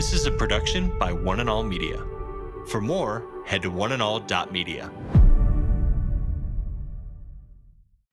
This 0.00 0.14
is 0.14 0.24
a 0.24 0.30
production 0.30 0.98
by 0.98 1.12
One 1.12 1.40
and 1.40 1.50
All 1.50 1.62
Media. 1.62 2.02
For 2.68 2.80
more, 2.80 3.22
head 3.44 3.60
to 3.60 3.70
oneandall.media. 3.70 4.90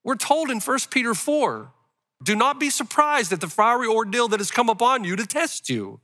We're 0.04 0.16
told 0.16 0.50
in 0.50 0.60
1 0.60 0.78
Peter 0.90 1.14
4 1.14 1.72
do 2.22 2.36
not 2.36 2.60
be 2.60 2.68
surprised 2.68 3.32
at 3.32 3.40
the 3.40 3.48
fiery 3.48 3.86
ordeal 3.86 4.28
that 4.28 4.38
has 4.38 4.50
come 4.50 4.68
upon 4.68 5.04
you 5.04 5.16
to 5.16 5.24
test 5.24 5.70
you, 5.70 6.00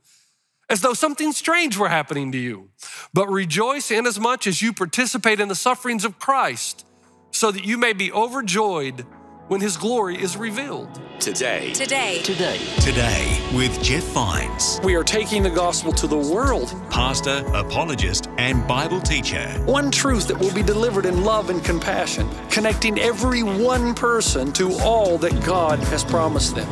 as 0.71 0.81
though 0.81 0.95
something 0.95 1.31
strange 1.33 1.77
were 1.77 1.89
happening 1.89 2.31
to 2.31 2.39
you. 2.39 2.71
But 3.13 3.29
rejoice 3.29 3.91
inasmuch 3.91 4.47
as 4.47 4.63
you 4.63 4.73
participate 4.73 5.39
in 5.39 5.49
the 5.49 5.53
sufferings 5.53 6.03
of 6.03 6.17
Christ, 6.17 6.83
so 7.29 7.51
that 7.51 7.63
you 7.63 7.77
may 7.77 7.93
be 7.93 8.11
overjoyed 8.11 9.05
when 9.47 9.61
his 9.61 9.77
glory 9.77 10.21
is 10.21 10.35
revealed. 10.37 10.89
Today. 11.19 11.71
Today. 11.73 12.21
Today. 12.23 12.59
Today 12.79 13.41
with 13.53 13.81
Jeff 13.81 14.03
Vines, 14.05 14.79
We 14.83 14.95
are 14.95 15.03
taking 15.03 15.43
the 15.43 15.49
gospel 15.49 15.91
to 15.93 16.07
the 16.07 16.17
world. 16.17 16.73
pastor, 16.89 17.43
apologist, 17.53 18.27
and 18.37 18.67
Bible 18.67 18.99
teacher. 18.99 19.47
One 19.65 19.91
truth 19.91 20.27
that 20.27 20.37
will 20.39 20.53
be 20.53 20.63
delivered 20.63 21.05
in 21.05 21.23
love 21.23 21.49
and 21.49 21.63
compassion, 21.63 22.27
connecting 22.49 22.99
every 22.99 23.43
one 23.43 23.93
person 23.93 24.51
to 24.53 24.73
all 24.79 25.17
that 25.19 25.43
God 25.45 25.79
has 25.79 26.03
promised 26.03 26.55
them. 26.55 26.69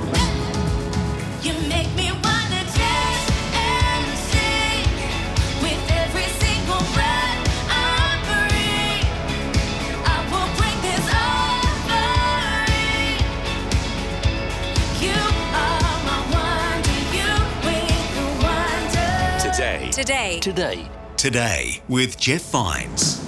You 1.41 1.53
make 1.69 1.93
me 1.95 2.11
Today. 20.03 20.39
Today. 20.41 20.75
Today. 20.75 20.89
Today 21.15 21.83
with 21.87 22.19
Jeff 22.19 22.41
Vines. 22.51 23.25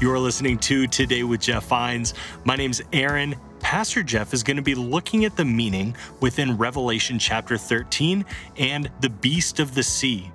You 0.00 0.10
are 0.10 0.18
listening 0.18 0.56
to 0.60 0.86
Today 0.86 1.22
with 1.22 1.42
Jeff 1.42 1.66
Vines. 1.66 2.14
My 2.44 2.56
name's 2.56 2.80
Aaron. 2.94 3.36
Pastor 3.60 4.02
Jeff 4.02 4.32
is 4.32 4.42
going 4.42 4.56
to 4.56 4.62
be 4.62 4.74
looking 4.74 5.26
at 5.26 5.36
the 5.36 5.44
meaning 5.44 5.94
within 6.20 6.56
Revelation 6.56 7.18
chapter 7.18 7.58
13 7.58 8.24
and 8.56 8.90
the 9.02 9.10
beast 9.10 9.60
of 9.60 9.74
the 9.74 9.82
sea. 9.82 10.30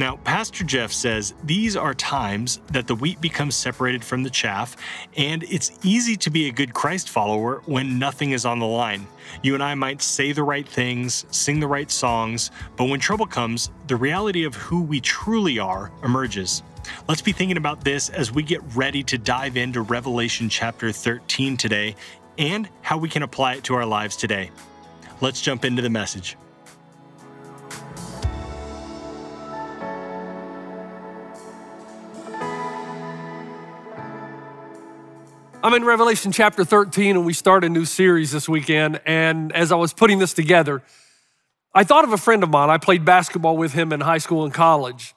Now, 0.00 0.16
Pastor 0.24 0.64
Jeff 0.64 0.92
says 0.92 1.34
these 1.44 1.76
are 1.76 1.92
times 1.92 2.62
that 2.72 2.86
the 2.86 2.94
wheat 2.94 3.20
becomes 3.20 3.54
separated 3.54 4.02
from 4.02 4.22
the 4.22 4.30
chaff, 4.30 4.74
and 5.14 5.42
it's 5.42 5.78
easy 5.82 6.16
to 6.16 6.30
be 6.30 6.48
a 6.48 6.52
good 6.52 6.72
Christ 6.72 7.10
follower 7.10 7.60
when 7.66 7.98
nothing 7.98 8.30
is 8.30 8.46
on 8.46 8.60
the 8.60 8.66
line. 8.66 9.06
You 9.42 9.52
and 9.52 9.62
I 9.62 9.74
might 9.74 10.00
say 10.00 10.32
the 10.32 10.42
right 10.42 10.66
things, 10.66 11.26
sing 11.30 11.60
the 11.60 11.66
right 11.66 11.90
songs, 11.90 12.50
but 12.78 12.86
when 12.86 12.98
trouble 12.98 13.26
comes, 13.26 13.68
the 13.88 13.96
reality 13.96 14.44
of 14.44 14.54
who 14.54 14.80
we 14.80 15.02
truly 15.02 15.58
are 15.58 15.92
emerges. 16.02 16.62
Let's 17.06 17.20
be 17.20 17.32
thinking 17.32 17.58
about 17.58 17.84
this 17.84 18.08
as 18.08 18.32
we 18.32 18.42
get 18.42 18.62
ready 18.74 19.02
to 19.02 19.18
dive 19.18 19.58
into 19.58 19.82
Revelation 19.82 20.48
chapter 20.48 20.92
13 20.92 21.58
today 21.58 21.94
and 22.38 22.70
how 22.80 22.96
we 22.96 23.10
can 23.10 23.22
apply 23.22 23.56
it 23.56 23.64
to 23.64 23.74
our 23.74 23.84
lives 23.84 24.16
today. 24.16 24.50
Let's 25.20 25.42
jump 25.42 25.66
into 25.66 25.82
the 25.82 25.90
message. 25.90 26.38
I'm 35.62 35.74
in 35.74 35.84
Revelation 35.84 36.32
chapter 36.32 36.64
13, 36.64 37.16
and 37.16 37.26
we 37.26 37.34
start 37.34 37.64
a 37.64 37.68
new 37.68 37.84
series 37.84 38.32
this 38.32 38.48
weekend. 38.48 38.98
And 39.04 39.52
as 39.52 39.70
I 39.70 39.74
was 39.74 39.92
putting 39.92 40.18
this 40.18 40.32
together, 40.32 40.82
I 41.74 41.84
thought 41.84 42.04
of 42.04 42.14
a 42.14 42.16
friend 42.16 42.42
of 42.42 42.48
mine. 42.48 42.70
I 42.70 42.78
played 42.78 43.04
basketball 43.04 43.58
with 43.58 43.74
him 43.74 43.92
in 43.92 44.00
high 44.00 44.18
school 44.18 44.44
and 44.44 44.54
college. 44.54 45.14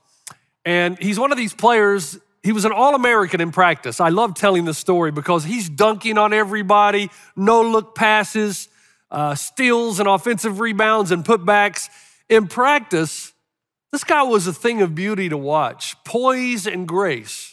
And 0.66 1.00
he's 1.00 1.18
one 1.18 1.32
of 1.32 1.38
these 1.38 1.54
players, 1.54 2.20
he 2.44 2.52
was 2.52 2.66
an 2.66 2.74
All 2.74 2.94
American 2.94 3.40
in 3.40 3.54
practice. 3.54 4.02
I 4.02 4.10
love 4.10 4.34
telling 4.34 4.66
this 4.66 4.78
story 4.78 5.12
because 5.12 5.46
he's 5.46 5.70
dunking 5.70 6.18
on 6.18 6.34
everybody, 6.34 7.10
no 7.38 7.62
look 7.62 7.96
passes, 7.96 8.68
uh, 9.12 9.36
steals 9.36 10.02
and 10.02 10.10
offensive 10.10 10.60
rebounds 10.60 11.12
and 11.12 11.24
putbacks. 11.24 11.88
In 12.28 12.48
practice, 12.48 13.32
this 13.94 14.04
guy 14.04 14.24
was 14.24 14.46
a 14.46 14.54
thing 14.54 14.82
of 14.82 14.94
beauty 14.94 15.30
to 15.30 15.38
watch, 15.38 15.96
poise 16.04 16.68
and 16.68 16.86
grace. 16.86 17.53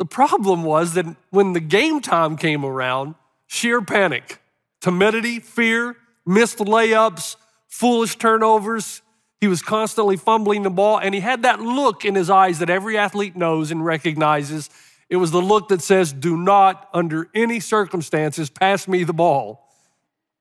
The 0.00 0.06
problem 0.06 0.62
was 0.62 0.94
that 0.94 1.04
when 1.28 1.52
the 1.52 1.60
game 1.60 2.00
time 2.00 2.38
came 2.38 2.64
around, 2.64 3.16
sheer 3.46 3.82
panic, 3.82 4.40
timidity, 4.80 5.40
fear, 5.40 5.94
missed 6.24 6.56
layups, 6.56 7.36
foolish 7.68 8.16
turnovers. 8.16 9.02
He 9.42 9.46
was 9.46 9.60
constantly 9.60 10.16
fumbling 10.16 10.62
the 10.62 10.70
ball, 10.70 10.98
and 10.98 11.14
he 11.14 11.20
had 11.20 11.42
that 11.42 11.60
look 11.60 12.06
in 12.06 12.14
his 12.14 12.30
eyes 12.30 12.60
that 12.60 12.70
every 12.70 12.96
athlete 12.96 13.36
knows 13.36 13.70
and 13.70 13.84
recognizes. 13.84 14.70
It 15.10 15.16
was 15.16 15.32
the 15.32 15.42
look 15.42 15.68
that 15.68 15.82
says, 15.82 16.14
Do 16.14 16.34
not, 16.34 16.88
under 16.94 17.28
any 17.34 17.60
circumstances, 17.60 18.48
pass 18.48 18.88
me 18.88 19.04
the 19.04 19.12
ball. 19.12 19.68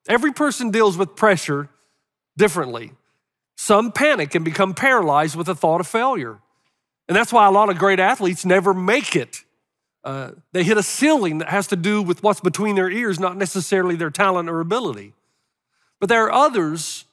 Every 0.08 0.32
person 0.32 0.72
deals 0.72 0.98
with 0.98 1.18
pressure 1.18 1.68
differently. 2.38 2.94
Some 3.58 3.92
panic 3.92 4.36
and 4.36 4.46
become 4.46 4.74
paralyzed 4.74 5.36
with 5.36 5.48
the 5.48 5.56
thought 5.56 5.82
of 5.82 5.88
failure. 5.88 6.40
And 7.10 7.18
that's 7.18 7.34
why 7.34 7.46
a 7.46 7.52
lot 7.52 7.70
of 7.70 7.78
great 7.78 8.00
athletes 8.00 8.46
never 8.46 8.74
make 8.74 9.18
it. 9.18 9.44
Uh, 10.04 10.32
they 10.54 10.64
hit 10.64 10.78
a 10.78 10.84
ceiling 10.84 11.40
that 11.40 11.50
has 11.50 11.68
to 11.68 11.76
do 11.76 12.02
with 12.02 12.24
what's 12.24 12.40
between 12.40 12.76
their 12.76 12.90
ears, 12.90 13.20
not 13.20 13.38
necessarily 13.38 13.96
their 13.96 14.10
talent 14.10 14.50
or 14.50 14.60
ability. 14.60 15.14
But 16.00 16.10
there 16.10 16.26
are 16.26 16.32
others 16.32 17.06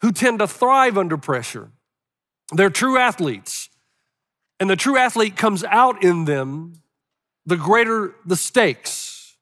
who 0.00 0.10
tend 0.10 0.40
to 0.40 0.48
thrive 0.48 0.98
under 0.98 1.16
pressure. 1.16 1.70
They're 2.50 2.70
true 2.70 2.98
athletes. 2.98 3.68
And 4.58 4.68
the 4.68 4.76
true 4.76 4.96
athlete 4.96 5.36
comes 5.36 5.64
out 5.64 6.02
in 6.02 6.24
them 6.24 6.82
the 7.46 7.56
greater 7.56 8.14
the 8.24 8.36
stakes. 8.36 9.36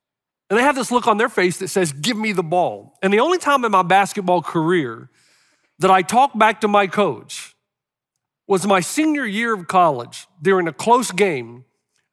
And 0.49 0.59
they 0.59 0.63
have 0.63 0.75
this 0.75 0.91
look 0.91 1.07
on 1.07 1.17
their 1.17 1.29
face 1.29 1.57
that 1.59 1.69
says, 1.69 1.91
Give 1.91 2.17
me 2.17 2.31
the 2.31 2.43
ball. 2.43 2.97
And 3.01 3.13
the 3.13 3.19
only 3.19 3.37
time 3.37 3.63
in 3.63 3.71
my 3.71 3.83
basketball 3.83 4.41
career 4.41 5.09
that 5.79 5.89
I 5.89 6.01
talked 6.01 6.37
back 6.37 6.61
to 6.61 6.67
my 6.67 6.87
coach 6.87 7.55
was 8.47 8.67
my 8.67 8.81
senior 8.81 9.25
year 9.25 9.53
of 9.53 9.67
college 9.67 10.27
during 10.41 10.67
a 10.67 10.73
close 10.73 11.11
game 11.11 11.65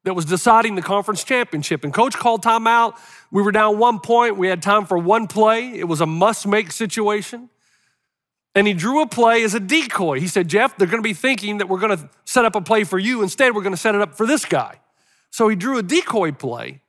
that 0.08 0.14
was 0.14 0.24
deciding 0.24 0.74
the 0.74 0.80
conference 0.80 1.22
championship. 1.22 1.84
And 1.84 1.92
coach 1.92 2.16
called 2.16 2.42
timeout. 2.42 2.98
We 3.30 3.42
were 3.42 3.52
down 3.52 3.78
one 3.78 4.00
point. 4.00 4.38
We 4.38 4.48
had 4.48 4.62
time 4.62 4.86
for 4.86 4.96
one 4.96 5.26
play. 5.26 5.68
It 5.78 5.84
was 5.84 6.00
a 6.00 6.06
must 6.06 6.46
make 6.46 6.72
situation. 6.72 7.50
And 8.54 8.66
he 8.66 8.72
drew 8.72 9.02
a 9.02 9.06
play 9.06 9.44
as 9.44 9.52
a 9.52 9.60
decoy. 9.60 10.18
He 10.18 10.26
said, 10.26 10.48
Jeff, 10.48 10.78
they're 10.78 10.86
going 10.86 11.02
to 11.02 11.06
be 11.06 11.12
thinking 11.12 11.58
that 11.58 11.68
we're 11.68 11.78
going 11.78 11.94
to 11.94 12.08
set 12.24 12.46
up 12.46 12.54
a 12.54 12.62
play 12.62 12.84
for 12.84 12.98
you. 12.98 13.22
Instead, 13.22 13.54
we're 13.54 13.60
going 13.60 13.74
to 13.74 13.80
set 13.80 13.94
it 13.94 14.00
up 14.00 14.16
for 14.16 14.26
this 14.26 14.46
guy. 14.46 14.80
So 15.28 15.46
he 15.46 15.56
drew 15.56 15.76
a 15.76 15.82
decoy 15.82 16.32
play. 16.32 16.80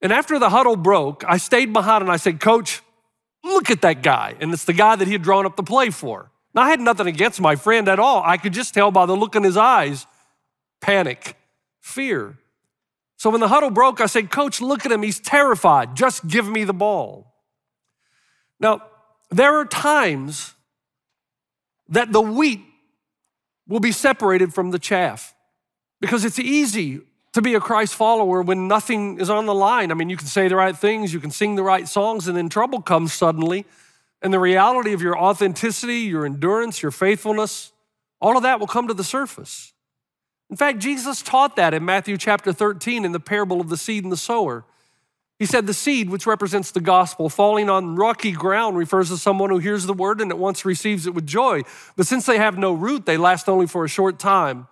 And 0.00 0.10
after 0.10 0.38
the 0.38 0.48
huddle 0.48 0.76
broke, 0.76 1.22
I 1.28 1.36
stayed 1.36 1.70
behind 1.74 2.00
and 2.00 2.10
I 2.10 2.16
said, 2.16 2.40
Coach, 2.40 2.80
look 3.42 3.70
at 3.70 3.82
that 3.82 4.02
guy. 4.02 4.36
And 4.40 4.54
it's 4.54 4.64
the 4.64 4.72
guy 4.72 4.96
that 4.96 5.04
he 5.06 5.12
had 5.12 5.20
drawn 5.20 5.44
up 5.44 5.56
the 5.56 5.62
play 5.62 5.90
for. 5.90 6.30
Now, 6.54 6.62
I 6.62 6.70
had 6.70 6.80
nothing 6.80 7.08
against 7.08 7.42
my 7.42 7.56
friend 7.56 7.90
at 7.90 7.98
all. 7.98 8.22
I 8.24 8.38
could 8.38 8.54
just 8.54 8.72
tell 8.72 8.90
by 8.90 9.04
the 9.04 9.14
look 9.14 9.36
in 9.36 9.42
his 9.42 9.58
eyes 9.58 10.06
panic, 10.80 11.36
fear. 11.82 12.38
So 13.24 13.30
when 13.30 13.40
the 13.40 13.48
huddle 13.48 13.70
broke, 13.70 14.02
I 14.02 14.06
said, 14.06 14.30
Coach, 14.30 14.60
look 14.60 14.84
at 14.84 14.92
him. 14.92 15.02
He's 15.02 15.18
terrified. 15.18 15.96
Just 15.96 16.28
give 16.28 16.46
me 16.46 16.64
the 16.64 16.74
ball. 16.74 17.32
Now, 18.60 18.82
there 19.30 19.58
are 19.58 19.64
times 19.64 20.52
that 21.88 22.12
the 22.12 22.20
wheat 22.20 22.60
will 23.66 23.80
be 23.80 23.92
separated 23.92 24.52
from 24.52 24.72
the 24.72 24.78
chaff 24.78 25.34
because 26.02 26.26
it's 26.26 26.38
easy 26.38 27.00
to 27.32 27.40
be 27.40 27.54
a 27.54 27.60
Christ 27.60 27.94
follower 27.94 28.42
when 28.42 28.68
nothing 28.68 29.18
is 29.18 29.30
on 29.30 29.46
the 29.46 29.54
line. 29.54 29.90
I 29.90 29.94
mean, 29.94 30.10
you 30.10 30.18
can 30.18 30.26
say 30.26 30.48
the 30.48 30.56
right 30.56 30.76
things, 30.76 31.14
you 31.14 31.18
can 31.18 31.30
sing 31.30 31.54
the 31.54 31.62
right 31.62 31.88
songs, 31.88 32.28
and 32.28 32.36
then 32.36 32.50
trouble 32.50 32.82
comes 32.82 33.14
suddenly. 33.14 33.64
And 34.20 34.34
the 34.34 34.38
reality 34.38 34.92
of 34.92 35.00
your 35.00 35.18
authenticity, 35.18 36.00
your 36.00 36.26
endurance, 36.26 36.82
your 36.82 36.92
faithfulness, 36.92 37.72
all 38.20 38.36
of 38.36 38.42
that 38.42 38.60
will 38.60 38.66
come 38.66 38.86
to 38.88 38.92
the 38.92 39.02
surface. 39.02 39.72
In 40.50 40.56
fact, 40.56 40.78
Jesus 40.78 41.22
taught 41.22 41.56
that 41.56 41.74
in 41.74 41.84
Matthew 41.84 42.16
chapter 42.16 42.52
13 42.52 43.04
in 43.04 43.12
the 43.12 43.20
parable 43.20 43.60
of 43.60 43.68
the 43.68 43.76
seed 43.76 44.04
and 44.04 44.12
the 44.12 44.16
sower. 44.16 44.64
He 45.38 45.46
said, 45.46 45.66
The 45.66 45.74
seed, 45.74 46.10
which 46.10 46.26
represents 46.26 46.70
the 46.70 46.80
gospel, 46.80 47.28
falling 47.28 47.68
on 47.68 47.96
rocky 47.96 48.32
ground, 48.32 48.76
refers 48.76 49.08
to 49.08 49.18
someone 49.18 49.50
who 49.50 49.58
hears 49.58 49.86
the 49.86 49.92
word 49.92 50.20
and 50.20 50.30
at 50.30 50.38
once 50.38 50.64
receives 50.64 51.06
it 51.06 51.14
with 51.14 51.26
joy. 51.26 51.62
But 51.96 52.06
since 52.06 52.26
they 52.26 52.38
have 52.38 52.56
no 52.56 52.72
root, 52.72 53.06
they 53.06 53.16
last 53.16 53.48
only 53.48 53.66
for 53.66 53.84
a 53.84 53.88
short 53.88 54.18
time. 54.18 54.68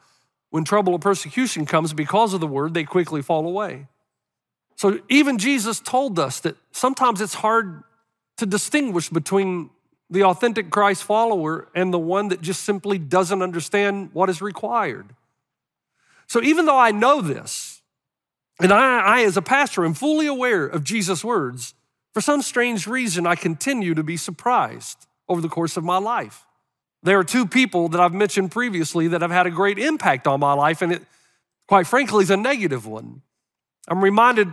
When 0.51 0.65
trouble 0.65 0.93
or 0.93 0.99
persecution 0.99 1.65
comes 1.65 1.95
because 1.95 2.35
of 2.35 2.41
the 2.41 2.47
word, 2.47 2.75
they 2.75 2.85
quickly 2.85 3.23
fall 3.23 3.47
away. 3.47 3.87
So 4.77 5.01
even 5.09 5.39
Jesus 5.39 5.81
told 5.81 6.19
us 6.19 6.41
that 6.41 6.57
sometimes 6.73 7.21
it's 7.21 7.35
hard 7.35 7.83
to 8.37 8.47
distinguish 8.47 9.09
between 9.09 9.71
the 10.11 10.25
authentic 10.25 10.71
Christ 10.71 11.05
follower 11.05 11.69
and 11.75 11.93
the 11.93 11.99
one 11.99 12.29
that 12.29 12.43
just 12.43 12.65
simply 12.65 12.99
doesn't 12.99 13.43
understand 13.43 14.11
what 14.13 14.29
is 14.29 14.43
required. 14.43 15.15
So 16.27 16.43
even 16.43 16.67
though 16.67 16.79
I 16.79 16.91
know 16.91 17.21
this, 17.21 17.83
and 18.61 18.73
I, 18.73 19.01
I, 19.01 19.25
as 19.25 19.37
a 19.37 19.43
pastor, 19.43 19.85
am 19.85 19.95
fully 19.95 20.27
aware 20.27 20.67
of 20.67 20.85
Jesus' 20.85 21.25
words, 21.25 21.75
for 22.13 22.21
some 22.21 22.43
strange 22.43 22.87
reason, 22.87 23.27
I 23.27 23.35
continue 23.35 23.95
to 23.95 24.03
be 24.03 24.17
surprised 24.17 25.07
over 25.29 25.41
the 25.41 25.49
course 25.49 25.77
of 25.77 25.85
my 25.85 25.99
life. 25.99 26.47
There 27.03 27.19
are 27.19 27.25
two 27.25 27.47
people 27.47 27.89
that 27.89 28.01
I've 28.01 28.15
mentioned 28.15 28.53
previously 28.53 29.09
that 29.09 29.23
have 29.23 29.31
had 29.31 29.47
a 29.47 29.51
great 29.51 29.79
impact 29.79 30.27
on 30.27 30.41
my 30.41 30.53
life, 30.53 30.83
and 30.83 30.93
it, 30.93 31.03
quite 31.67 31.87
frankly, 31.87 32.23
is 32.23 32.31
a 32.31 32.37
negative 32.37 32.87
one. 32.87 33.23
I'm 33.89 34.03
reminded 34.03 34.53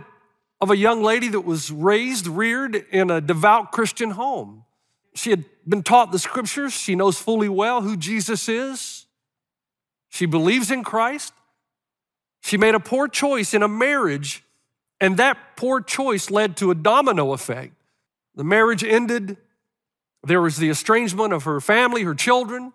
of 0.60 0.70
a 0.70 0.76
young 0.76 1.02
lady 1.02 1.28
that 1.28 1.42
was 1.42 1.70
raised, 1.70 2.26
reared 2.26 2.74
in 2.74 3.10
a 3.10 3.20
devout 3.20 3.72
Christian 3.72 4.10
home. 4.10 4.64
She 5.14 5.30
had 5.30 5.44
been 5.66 5.82
taught 5.82 6.12
the 6.12 6.18
scriptures. 6.18 6.72
She 6.72 6.94
knows 6.94 7.18
fully 7.18 7.48
well 7.48 7.82
who 7.82 7.96
Jesus 7.96 8.48
is. 8.48 9.06
She 10.08 10.26
believes 10.26 10.70
in 10.70 10.82
Christ. 10.82 11.32
She 12.40 12.56
made 12.56 12.74
a 12.74 12.80
poor 12.80 13.08
choice 13.08 13.54
in 13.54 13.62
a 13.62 13.68
marriage, 13.68 14.42
and 15.00 15.16
that 15.16 15.56
poor 15.56 15.80
choice 15.80 16.30
led 16.30 16.56
to 16.58 16.70
a 16.70 16.74
domino 16.74 17.32
effect. 17.32 17.74
The 18.34 18.44
marriage 18.44 18.82
ended. 18.82 19.36
There 20.22 20.40
was 20.40 20.56
the 20.56 20.70
estrangement 20.70 21.32
of 21.32 21.44
her 21.44 21.60
family, 21.60 22.02
her 22.02 22.14
children. 22.14 22.72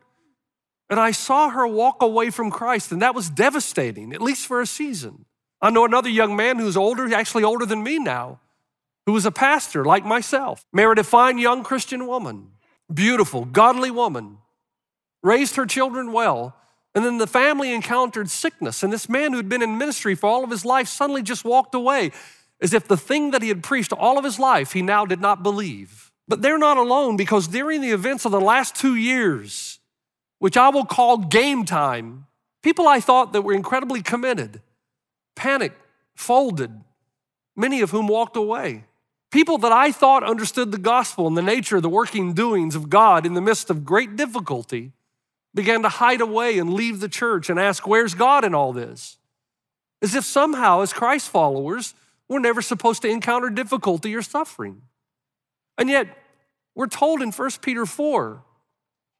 And 0.90 1.00
I 1.00 1.12
saw 1.12 1.50
her 1.50 1.66
walk 1.68 2.02
away 2.02 2.30
from 2.30 2.52
Christ, 2.52 2.92
and 2.92 3.02
that 3.02 3.16
was 3.16 3.30
devastating, 3.30 4.14
at 4.14 4.22
least 4.22 4.46
for 4.46 4.62
a 4.62 4.68
season. 4.68 5.26
I 5.62 5.72
know 5.72 5.86
another 5.86 6.10
young 6.10 6.36
man 6.36 6.60
who's 6.60 6.78
older, 6.78 7.12
actually 7.14 7.44
older 7.44 7.66
than 7.66 7.82
me 7.82 7.98
now, 7.98 8.40
who 9.06 9.14
was 9.14 9.26
a 9.26 9.32
pastor 9.32 9.84
like 9.84 10.06
myself, 10.06 10.66
married 10.72 11.00
a 11.00 11.04
fine 11.04 11.40
young 11.40 11.64
Christian 11.64 12.06
woman, 12.06 12.52
beautiful, 12.94 13.46
godly 13.46 13.90
woman, 13.90 14.38
raised 15.24 15.56
her 15.56 15.66
children 15.66 16.12
well. 16.12 16.56
And 16.96 17.04
then 17.04 17.18
the 17.18 17.28
family 17.28 17.74
encountered 17.74 18.30
sickness, 18.30 18.82
and 18.82 18.92
this 18.92 19.10
man 19.10 19.34
who'd 19.34 19.50
been 19.50 19.62
in 19.62 19.78
ministry 19.78 20.16
for 20.16 20.28
all 20.28 20.46
of 20.46 20.50
his 20.50 20.64
life 20.64 20.88
suddenly 20.88 21.22
just 21.22 21.44
walked 21.44 21.76
away 21.76 22.12
as 22.62 22.74
if 22.74 22.88
the 22.88 22.96
thing 22.96 23.32
that 23.32 23.42
he 23.42 23.50
had 23.50 23.62
preached 23.62 23.92
all 23.92 24.18
of 24.18 24.24
his 24.24 24.40
life 24.40 24.72
he 24.72 24.82
now 24.82 25.06
did 25.06 25.20
not 25.20 25.44
believe. 25.44 26.12
But 26.28 26.42
they're 26.42 26.58
not 26.58 26.78
alone 26.78 27.18
because 27.18 27.50
during 27.50 27.82
the 27.82 27.92
events 27.92 28.24
of 28.24 28.32
the 28.32 28.40
last 28.40 28.76
two 28.76 28.96
years, 28.96 29.80
which 30.40 30.56
I 30.56 30.70
will 30.70 30.86
call 30.86 31.18
game 31.18 31.66
time, 31.66 32.28
people 32.64 32.88
I 32.88 33.02
thought 33.02 33.34
that 33.34 33.42
were 33.42 33.54
incredibly 33.54 34.02
committed 34.02 34.62
panicked, 35.36 35.82
folded, 36.16 36.72
many 37.58 37.82
of 37.82 37.92
whom 37.92 38.08
walked 38.08 38.38
away. 38.38 38.86
People 39.32 39.58
that 39.58 39.74
I 39.74 39.92
thought 39.92 40.24
understood 40.24 40.72
the 40.72 40.78
gospel 40.78 41.28
and 41.28 41.36
the 41.36 41.42
nature 41.42 41.76
of 41.76 41.84
the 41.84 41.90
working 41.90 42.34
doings 42.34 42.74
of 42.74 42.90
God 42.90 43.26
in 43.26 43.34
the 43.34 43.42
midst 43.42 43.70
of 43.70 43.84
great 43.84 44.16
difficulty 44.16 44.94
began 45.56 45.81
to 45.81 45.90
hide 45.90 46.22
away 46.22 46.60
and 46.60 46.74
leave 46.74 47.00
the 47.00 47.10
church 47.10 47.50
and 47.50 47.60
ask, 47.60 47.88
Where's 47.88 48.13
God 48.13 48.44
in 48.44 48.54
all 48.54 48.74
this? 48.74 49.18
As 50.02 50.13
if 50.13 50.25
somehow, 50.25 50.81
as 50.81 50.94
Christ 50.94 51.30
followers, 51.30 51.96
we're 52.28 52.40
never 52.40 52.62
supposed 52.62 53.02
to 53.04 53.10
encounter 53.10 53.50
difficulty 53.50 54.13
or 54.13 54.22
suffering. 54.22 54.81
And 55.78 55.90
yet, 55.90 56.07
we're 56.75 56.88
told 56.88 57.22
in 57.22 57.31
1 57.31 57.50
Peter 57.62 57.86
4, 57.86 58.44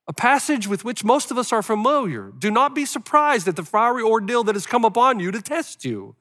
a 0.08 0.14
passage 0.14 0.68
with 0.68 0.84
which 0.84 1.04
most 1.04 1.32
of 1.32 1.38
us 1.38 1.52
are 1.52 1.64
familiar 1.64 2.32
do 2.38 2.52
not 2.52 2.76
be 2.76 2.86
surprised 2.86 3.48
at 3.48 3.56
the 3.56 3.64
fiery 3.64 4.04
ordeal 4.04 4.44
that 4.44 4.56
has 4.56 4.68
come 4.68 4.86
upon 4.86 5.20
you 5.20 5.32
to 5.32 5.42
test 5.42 5.86
you, 5.86 6.16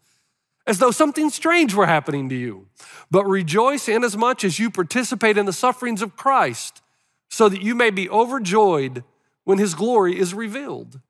as 0.67 0.79
though 0.79 0.91
something 0.91 1.29
strange 1.29 1.75
were 1.75 1.87
happening 1.87 2.29
to 2.29 2.35
you. 2.35 2.69
But 3.11 3.27
rejoice 3.27 3.89
inasmuch 3.89 4.45
as 4.45 4.59
you 4.59 4.71
participate 4.71 5.37
in 5.37 5.45
the 5.45 5.53
sufferings 5.53 6.01
of 6.01 6.17
Christ, 6.17 6.81
so 7.29 7.49
that 7.49 7.63
you 7.63 7.75
may 7.75 7.91
be 7.91 8.09
overjoyed 8.09 9.03
when 9.45 9.59
his 9.59 9.75
glory 9.75 10.19
is 10.19 10.35
revealed. 10.35 11.01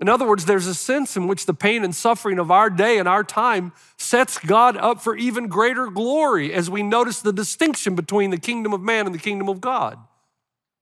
In 0.00 0.08
other 0.08 0.26
words, 0.26 0.46
there's 0.46 0.66
a 0.66 0.74
sense 0.74 1.16
in 1.16 1.26
which 1.26 1.44
the 1.44 1.52
pain 1.52 1.84
and 1.84 1.94
suffering 1.94 2.38
of 2.38 2.50
our 2.50 2.70
day 2.70 2.98
and 2.98 3.06
our 3.06 3.22
time 3.22 3.72
sets 3.98 4.38
God 4.38 4.76
up 4.78 5.02
for 5.02 5.14
even 5.14 5.48
greater 5.48 5.88
glory 5.88 6.54
as 6.54 6.70
we 6.70 6.82
notice 6.82 7.20
the 7.20 7.34
distinction 7.34 7.94
between 7.94 8.30
the 8.30 8.38
kingdom 8.38 8.72
of 8.72 8.80
man 8.80 9.04
and 9.04 9.14
the 9.14 9.18
kingdom 9.18 9.48
of 9.48 9.60
God. 9.60 9.98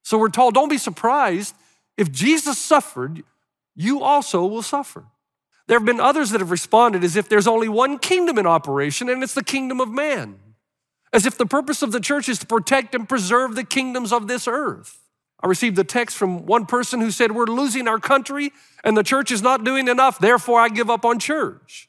So 0.05 0.19
we're 0.19 0.29
told, 0.29 0.55
don't 0.55 0.69
be 0.69 0.79
surprised. 0.79 1.57
If 1.97 2.13
Jesus 2.13 2.59
suffered, 2.59 3.25
you 3.75 4.03
also 4.03 4.47
will 4.47 4.63
suffer. 4.63 5.05
There 5.67 5.79
have 5.79 5.85
been 5.85 6.01
others 6.01 6.31
that 6.31 6.41
have 6.41 6.53
responded 6.53 7.03
as 7.03 7.17
if 7.17 7.29
there's 7.29 7.49
only 7.49 7.69
one 7.69 7.99
kingdom 7.99 8.39
in 8.39 8.47
operation, 8.47 9.11
and 9.11 9.23
it's 9.23 9.35
the 9.35 9.45
kingdom 9.45 9.81
of 9.81 9.91
man. 9.91 10.39
As 11.13 11.27
if 11.27 11.37
the 11.37 11.45
purpose 11.45 11.83
of 11.83 11.91
the 11.91 12.01
church 12.01 12.29
is 12.29 12.39
to 12.39 12.47
protect 12.47 12.95
and 12.95 13.09
preserve 13.09 13.57
the 13.57 13.65
kingdoms 13.65 14.13
of 14.13 14.29
this 14.29 14.47
earth. 14.47 15.08
I 15.41 15.47
received 15.47 15.79
a 15.79 15.85
text 15.85 16.17
from 16.17 16.47
one 16.47 16.67
person 16.67 17.01
who 17.01 17.11
said, 17.11 17.33
We're 17.33 17.47
losing 17.47 17.87
our 17.87 17.99
country 17.99 18.51
and 18.85 18.97
the 18.97 19.03
church 19.03 19.31
is 19.31 19.43
not 19.43 19.65
doing 19.65 19.89
enough, 19.89 20.19
therefore 20.19 20.61
I 20.61 20.69
give 20.69 20.91
up 20.91 21.05
on 21.05 21.19
church. 21.19 21.89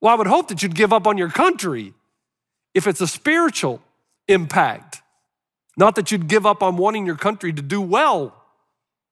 Well, 0.00 0.12
I 0.12 0.16
would 0.16 0.26
hope 0.26 0.48
that 0.48 0.62
you'd 0.62 0.74
give 0.74 0.92
up 0.92 1.06
on 1.06 1.18
your 1.18 1.30
country 1.30 1.94
if 2.74 2.86
it's 2.86 3.00
a 3.00 3.06
spiritual 3.06 3.82
impact. 4.28 5.02
Not 5.76 5.96
that 5.96 6.10
you'd 6.10 6.28
give 6.28 6.46
up 6.46 6.62
on 6.62 6.76
wanting 6.76 7.06
your 7.06 7.16
country 7.16 7.52
to 7.52 7.62
do 7.62 7.80
well 7.80 8.34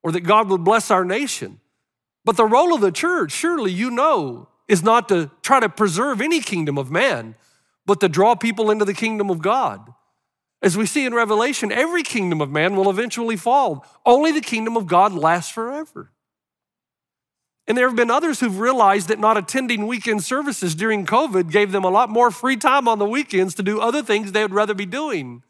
or 0.02 0.12
that 0.12 0.20
God 0.20 0.48
would 0.48 0.64
bless 0.64 0.90
our 0.90 1.04
nation. 1.04 1.60
But 2.24 2.36
the 2.36 2.44
role 2.44 2.74
of 2.74 2.80
the 2.80 2.92
church, 2.92 3.32
surely 3.32 3.72
you 3.72 3.90
know, 3.90 4.48
is 4.68 4.82
not 4.82 5.08
to 5.08 5.30
try 5.42 5.60
to 5.60 5.68
preserve 5.68 6.20
any 6.20 6.40
kingdom 6.40 6.76
of 6.76 6.90
man, 6.90 7.36
but 7.84 8.00
to 8.00 8.08
draw 8.08 8.34
people 8.34 8.70
into 8.70 8.84
the 8.84 8.94
kingdom 8.94 9.30
of 9.30 9.40
God. 9.40 9.92
As 10.62 10.76
we 10.76 10.86
see 10.86 11.04
in 11.04 11.14
Revelation, 11.14 11.70
every 11.70 12.02
kingdom 12.02 12.40
of 12.40 12.50
man 12.50 12.76
will 12.76 12.88
eventually 12.88 13.36
fall. 13.36 13.84
Only 14.04 14.32
the 14.32 14.40
kingdom 14.40 14.76
of 14.76 14.86
God 14.86 15.12
lasts 15.12 15.52
forever. 15.52 16.12
And 17.68 17.76
there 17.76 17.88
have 17.88 17.96
been 17.96 18.10
others 18.10 18.40
who've 18.40 18.58
realized 18.58 19.08
that 19.08 19.18
not 19.18 19.36
attending 19.36 19.86
weekend 19.86 20.22
services 20.22 20.74
during 20.74 21.04
COVID 21.04 21.50
gave 21.50 21.72
them 21.72 21.84
a 21.84 21.90
lot 21.90 22.08
more 22.08 22.30
free 22.30 22.56
time 22.56 22.86
on 22.86 22.98
the 22.98 23.06
weekends 23.06 23.54
to 23.56 23.62
do 23.62 23.80
other 23.80 24.02
things 24.02 24.32
they 24.32 24.42
would 24.42 24.54
rather 24.54 24.74
be 24.74 24.86
doing. 24.86 25.42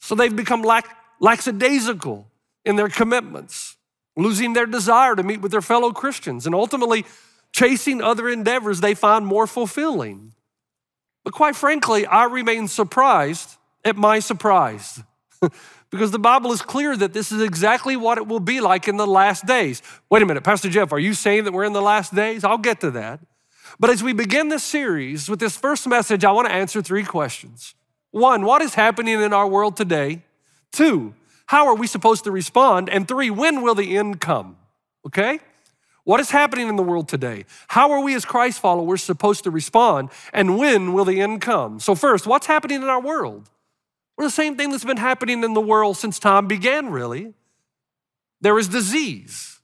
So 0.00 0.14
they've 0.14 0.34
become 0.34 0.62
lack, 0.62 0.96
lackadaisical 1.20 2.28
in 2.64 2.76
their 2.76 2.88
commitments, 2.88 3.76
losing 4.16 4.54
their 4.54 4.66
desire 4.66 5.14
to 5.14 5.22
meet 5.22 5.42
with 5.42 5.52
their 5.52 5.62
fellow 5.62 5.92
Christians, 5.92 6.46
and 6.46 6.54
ultimately 6.54 7.04
chasing 7.52 8.00
other 8.00 8.28
endeavors 8.28 8.80
they 8.80 8.94
find 8.94 9.26
more 9.26 9.46
fulfilling. 9.46 10.32
But 11.24 11.34
quite 11.34 11.54
frankly, 11.54 12.06
I 12.06 12.24
remain 12.24 12.68
surprised 12.68 13.58
at 13.84 13.96
my 13.96 14.18
surprise. 14.18 15.02
because 15.90 16.10
the 16.10 16.18
Bible 16.18 16.52
is 16.52 16.62
clear 16.62 16.96
that 16.96 17.12
this 17.12 17.30
is 17.30 17.42
exactly 17.42 17.96
what 17.96 18.18
it 18.18 18.26
will 18.26 18.40
be 18.40 18.60
like 18.60 18.88
in 18.88 18.96
the 18.96 19.06
last 19.06 19.46
days. 19.46 19.82
Wait 20.10 20.22
a 20.22 20.26
minute, 20.26 20.42
Pastor 20.42 20.70
Jeff, 20.70 20.92
are 20.92 20.98
you 20.98 21.14
saying 21.14 21.44
that 21.44 21.52
we're 21.52 21.64
in 21.64 21.72
the 21.72 21.82
last 21.82 22.14
days? 22.14 22.44
I'll 22.44 22.58
get 22.58 22.80
to 22.80 22.90
that. 22.92 23.20
But 23.78 23.90
as 23.90 24.02
we 24.02 24.12
begin 24.12 24.48
this 24.48 24.64
series 24.64 25.28
with 25.28 25.40
this 25.40 25.56
first 25.56 25.86
message, 25.86 26.24
I 26.24 26.32
want 26.32 26.48
to 26.48 26.54
answer 26.54 26.82
three 26.82 27.04
questions. 27.04 27.74
One, 28.10 28.44
what 28.44 28.62
is 28.62 28.74
happening 28.74 29.20
in 29.20 29.32
our 29.32 29.48
world 29.48 29.76
today? 29.76 30.22
Two, 30.72 31.14
how 31.46 31.66
are 31.66 31.74
we 31.74 31.86
supposed 31.86 32.24
to 32.24 32.30
respond? 32.30 32.88
And 32.88 33.06
three, 33.06 33.30
when 33.30 33.62
will 33.62 33.74
the 33.74 33.96
end 33.96 34.20
come? 34.20 34.56
Okay? 35.06 35.40
What 36.04 36.20
is 36.20 36.30
happening 36.30 36.68
in 36.68 36.76
the 36.76 36.82
world 36.82 37.08
today? 37.08 37.44
How 37.68 37.92
are 37.92 38.00
we 38.00 38.14
as 38.14 38.24
Christ 38.24 38.60
followers 38.60 39.02
supposed 39.02 39.44
to 39.44 39.50
respond? 39.50 40.10
And 40.32 40.58
when 40.58 40.92
will 40.92 41.04
the 41.04 41.20
end 41.20 41.40
come? 41.40 41.78
So, 41.78 41.94
first, 41.94 42.26
what's 42.26 42.46
happening 42.46 42.82
in 42.82 42.88
our 42.88 43.00
world? 43.00 43.48
The 44.22 44.30
same 44.30 44.56
thing 44.56 44.70
that's 44.70 44.84
been 44.84 44.98
happening 44.98 45.42
in 45.42 45.52
the 45.52 45.60
world 45.60 45.96
since 45.96 46.20
time 46.20 46.46
began, 46.46 46.90
really. 46.90 47.34
There 48.40 48.56
is 48.56 48.68
disease. 48.68 49.58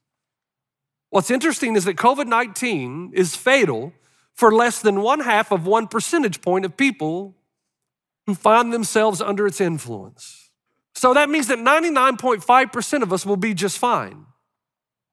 What's 1.10 1.30
interesting 1.30 1.76
is 1.76 1.84
that 1.84 1.94
COVID 1.96 2.26
19 2.26 3.12
is 3.14 3.36
fatal 3.36 3.92
for 4.34 4.52
less 4.52 4.82
than 4.82 5.00
one 5.00 5.20
half 5.20 5.52
of 5.52 5.64
one 5.64 5.86
percentage 5.86 6.42
point 6.42 6.64
of 6.64 6.76
people 6.76 7.36
who 8.26 8.34
find 8.34 8.72
themselves 8.72 9.20
under 9.20 9.46
its 9.46 9.60
influence. 9.60 10.50
So 10.92 11.14
that 11.14 11.30
means 11.30 11.46
that 11.46 11.60
99.5% 11.60 13.02
of 13.02 13.12
us 13.12 13.24
will 13.24 13.36
be 13.36 13.54
just 13.54 13.78
fine. 13.78 14.26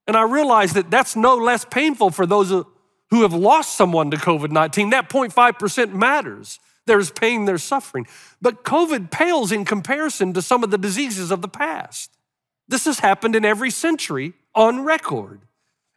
And 0.07 0.17
I 0.17 0.23
realize 0.23 0.73
that 0.73 0.89
that's 0.89 1.15
no 1.15 1.35
less 1.35 1.65
painful 1.65 2.09
for 2.09 2.25
those 2.25 2.49
who 2.49 3.21
have 3.21 3.33
lost 3.33 3.77
someone 3.77 4.09
to 4.09 4.17
COVID 4.17 4.49
19. 4.49 4.89
That 4.89 5.07
0.5% 5.07 5.93
matters. 5.93 6.59
There's 6.85 7.11
pain, 7.11 7.45
there's 7.45 7.63
suffering. 7.63 8.07
But 8.41 8.63
COVID 8.63 9.11
pales 9.11 9.51
in 9.51 9.65
comparison 9.65 10.33
to 10.33 10.41
some 10.41 10.63
of 10.63 10.71
the 10.71 10.77
diseases 10.77 11.31
of 11.31 11.41
the 11.41 11.47
past. 11.47 12.11
This 12.67 12.85
has 12.85 12.99
happened 12.99 13.35
in 13.35 13.45
every 13.45 13.71
century 13.71 14.33
on 14.53 14.83
record. 14.83 15.41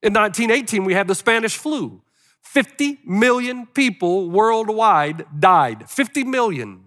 In 0.02 0.12
1918, 0.12 0.84
we 0.84 0.94
had 0.94 1.08
the 1.08 1.14
Spanish 1.14 1.56
flu. 1.56 2.02
50 2.42 3.00
million 3.04 3.66
people 3.66 4.30
worldwide 4.30 5.26
died. 5.38 5.88
50 5.90 6.24
million. 6.24 6.84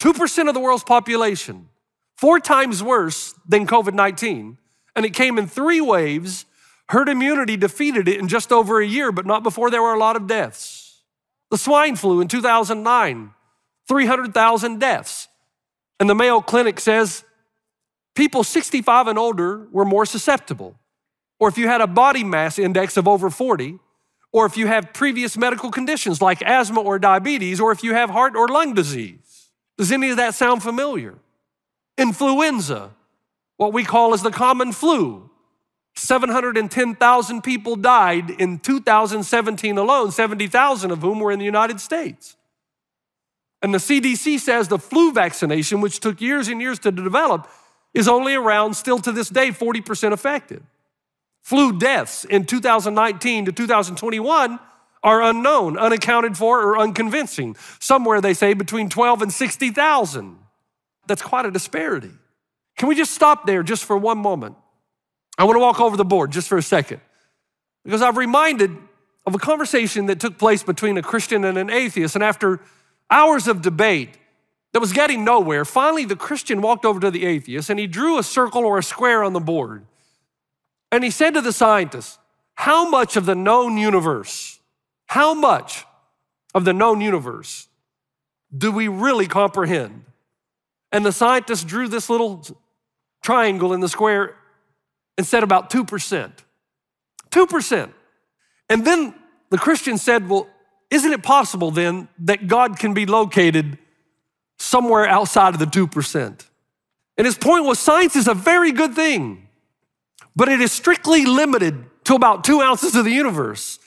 2% 0.00 0.48
of 0.48 0.54
the 0.54 0.60
world's 0.60 0.84
population, 0.84 1.68
four 2.16 2.38
times 2.38 2.82
worse 2.82 3.34
than 3.48 3.66
COVID 3.66 3.94
19. 3.94 4.58
And 4.94 5.04
it 5.04 5.12
came 5.12 5.38
in 5.38 5.46
three 5.46 5.80
waves. 5.80 6.46
Herd 6.88 7.08
immunity 7.08 7.56
defeated 7.56 8.08
it 8.08 8.18
in 8.18 8.28
just 8.28 8.50
over 8.50 8.80
a 8.80 8.86
year, 8.86 9.12
but 9.12 9.26
not 9.26 9.42
before 9.42 9.70
there 9.70 9.82
were 9.82 9.94
a 9.94 9.98
lot 9.98 10.16
of 10.16 10.26
deaths. 10.26 10.77
The 11.50 11.58
swine 11.58 11.96
flu 11.96 12.20
in 12.20 12.28
2009, 12.28 13.30
300,000 13.88 14.78
deaths. 14.78 15.28
And 15.98 16.08
the 16.08 16.14
Mayo 16.14 16.40
Clinic 16.40 16.78
says 16.78 17.24
people 18.14 18.44
65 18.44 19.08
and 19.08 19.18
older 19.18 19.66
were 19.72 19.84
more 19.84 20.06
susceptible. 20.06 20.78
Or 21.40 21.48
if 21.48 21.56
you 21.56 21.68
had 21.68 21.80
a 21.80 21.86
body 21.86 22.24
mass 22.24 22.58
index 22.58 22.96
of 22.96 23.08
over 23.08 23.30
40, 23.30 23.78
or 24.32 24.46
if 24.46 24.56
you 24.56 24.66
have 24.66 24.92
previous 24.92 25.36
medical 25.36 25.70
conditions 25.70 26.20
like 26.20 26.42
asthma 26.42 26.80
or 26.80 26.98
diabetes, 26.98 27.60
or 27.60 27.72
if 27.72 27.82
you 27.82 27.94
have 27.94 28.10
heart 28.10 28.36
or 28.36 28.48
lung 28.48 28.74
disease. 28.74 29.50
Does 29.78 29.92
any 29.92 30.10
of 30.10 30.16
that 30.16 30.34
sound 30.34 30.62
familiar? 30.62 31.14
Influenza. 31.96 32.90
what 33.56 33.72
we 33.72 33.84
call 33.84 34.14
as 34.14 34.22
the 34.22 34.30
common 34.30 34.72
flu. 34.72 35.27
710,000 35.98 37.42
people 37.42 37.76
died 37.76 38.30
in 38.30 38.58
2017 38.58 39.76
alone, 39.76 40.10
70,000 40.12 40.90
of 40.90 41.00
whom 41.00 41.20
were 41.20 41.32
in 41.32 41.38
the 41.38 41.44
United 41.44 41.80
States. 41.80 42.36
And 43.60 43.74
the 43.74 43.78
CDC 43.78 44.38
says 44.38 44.68
the 44.68 44.78
flu 44.78 45.12
vaccination, 45.12 45.80
which 45.80 46.00
took 46.00 46.20
years 46.20 46.48
and 46.48 46.60
years 46.60 46.78
to 46.80 46.92
develop, 46.92 47.48
is 47.92 48.06
only 48.06 48.34
around, 48.34 48.74
still 48.74 48.98
to 49.00 49.10
this 49.10 49.28
day, 49.28 49.50
40% 49.50 50.12
effective. 50.12 50.62
Flu 51.42 51.76
deaths 51.76 52.24
in 52.24 52.44
2019 52.44 53.46
to 53.46 53.52
2021 53.52 54.60
are 55.02 55.22
unknown, 55.22 55.76
unaccounted 55.78 56.36
for, 56.36 56.60
or 56.62 56.78
unconvincing. 56.78 57.56
Somewhere 57.80 58.20
they 58.20 58.34
say 58.34 58.54
between 58.54 58.88
12 58.88 59.22
and 59.22 59.32
60,000. 59.32 60.38
That's 61.06 61.22
quite 61.22 61.46
a 61.46 61.50
disparity. 61.50 62.12
Can 62.76 62.88
we 62.88 62.94
just 62.94 63.12
stop 63.12 63.46
there 63.46 63.62
just 63.62 63.84
for 63.84 63.96
one 63.96 64.18
moment? 64.18 64.56
I 65.38 65.44
want 65.44 65.54
to 65.54 65.60
walk 65.60 65.80
over 65.80 65.96
the 65.96 66.04
board 66.04 66.32
just 66.32 66.48
for 66.48 66.58
a 66.58 66.62
second 66.62 67.00
because 67.84 68.02
I've 68.02 68.16
reminded 68.16 68.76
of 69.24 69.34
a 69.34 69.38
conversation 69.38 70.06
that 70.06 70.18
took 70.18 70.36
place 70.36 70.62
between 70.62 70.98
a 70.98 71.02
Christian 71.02 71.44
and 71.44 71.56
an 71.56 71.70
atheist. 71.70 72.16
And 72.16 72.24
after 72.24 72.60
hours 73.08 73.46
of 73.46 73.62
debate 73.62 74.18
that 74.72 74.80
was 74.80 74.92
getting 74.92 75.24
nowhere, 75.24 75.64
finally 75.64 76.04
the 76.04 76.16
Christian 76.16 76.60
walked 76.60 76.84
over 76.84 76.98
to 76.98 77.10
the 77.10 77.24
atheist 77.24 77.70
and 77.70 77.78
he 77.78 77.86
drew 77.86 78.18
a 78.18 78.22
circle 78.22 78.64
or 78.64 78.78
a 78.78 78.82
square 78.82 79.22
on 79.22 79.32
the 79.32 79.40
board. 79.40 79.86
And 80.90 81.04
he 81.04 81.10
said 81.10 81.34
to 81.34 81.40
the 81.40 81.52
scientist, 81.52 82.18
How 82.54 82.88
much 82.88 83.16
of 83.16 83.26
the 83.26 83.34
known 83.34 83.76
universe, 83.76 84.58
how 85.06 85.34
much 85.34 85.84
of 86.54 86.64
the 86.64 86.72
known 86.72 87.00
universe 87.00 87.68
do 88.56 88.72
we 88.72 88.88
really 88.88 89.26
comprehend? 89.26 90.04
And 90.90 91.04
the 91.04 91.12
scientist 91.12 91.66
drew 91.66 91.86
this 91.86 92.08
little 92.08 92.44
triangle 93.22 93.74
in 93.74 93.80
the 93.80 93.88
square 93.88 94.34
and 95.18 95.26
said 95.26 95.42
about 95.42 95.68
2%. 95.68 96.32
2%. 97.30 97.92
And 98.70 98.86
then 98.86 99.14
the 99.50 99.58
Christian 99.58 99.98
said, 99.98 100.28
Well, 100.28 100.48
isn't 100.90 101.12
it 101.12 101.22
possible 101.22 101.70
then 101.70 102.08
that 102.20 102.46
God 102.46 102.78
can 102.78 102.94
be 102.94 103.04
located 103.04 103.76
somewhere 104.58 105.06
outside 105.06 105.54
of 105.54 105.60
the 105.60 105.66
2%? 105.66 106.46
And 107.18 107.26
his 107.26 107.36
point 107.36 107.64
was 107.64 107.78
science 107.78 108.14
is 108.14 108.28
a 108.28 108.34
very 108.34 108.70
good 108.70 108.94
thing, 108.94 109.48
but 110.36 110.48
it 110.48 110.60
is 110.60 110.70
strictly 110.70 111.26
limited 111.26 111.84
to 112.04 112.14
about 112.14 112.44
two 112.44 112.60
ounces 112.60 112.94
of 112.94 113.04
the 113.04 113.10
universe 113.10 113.80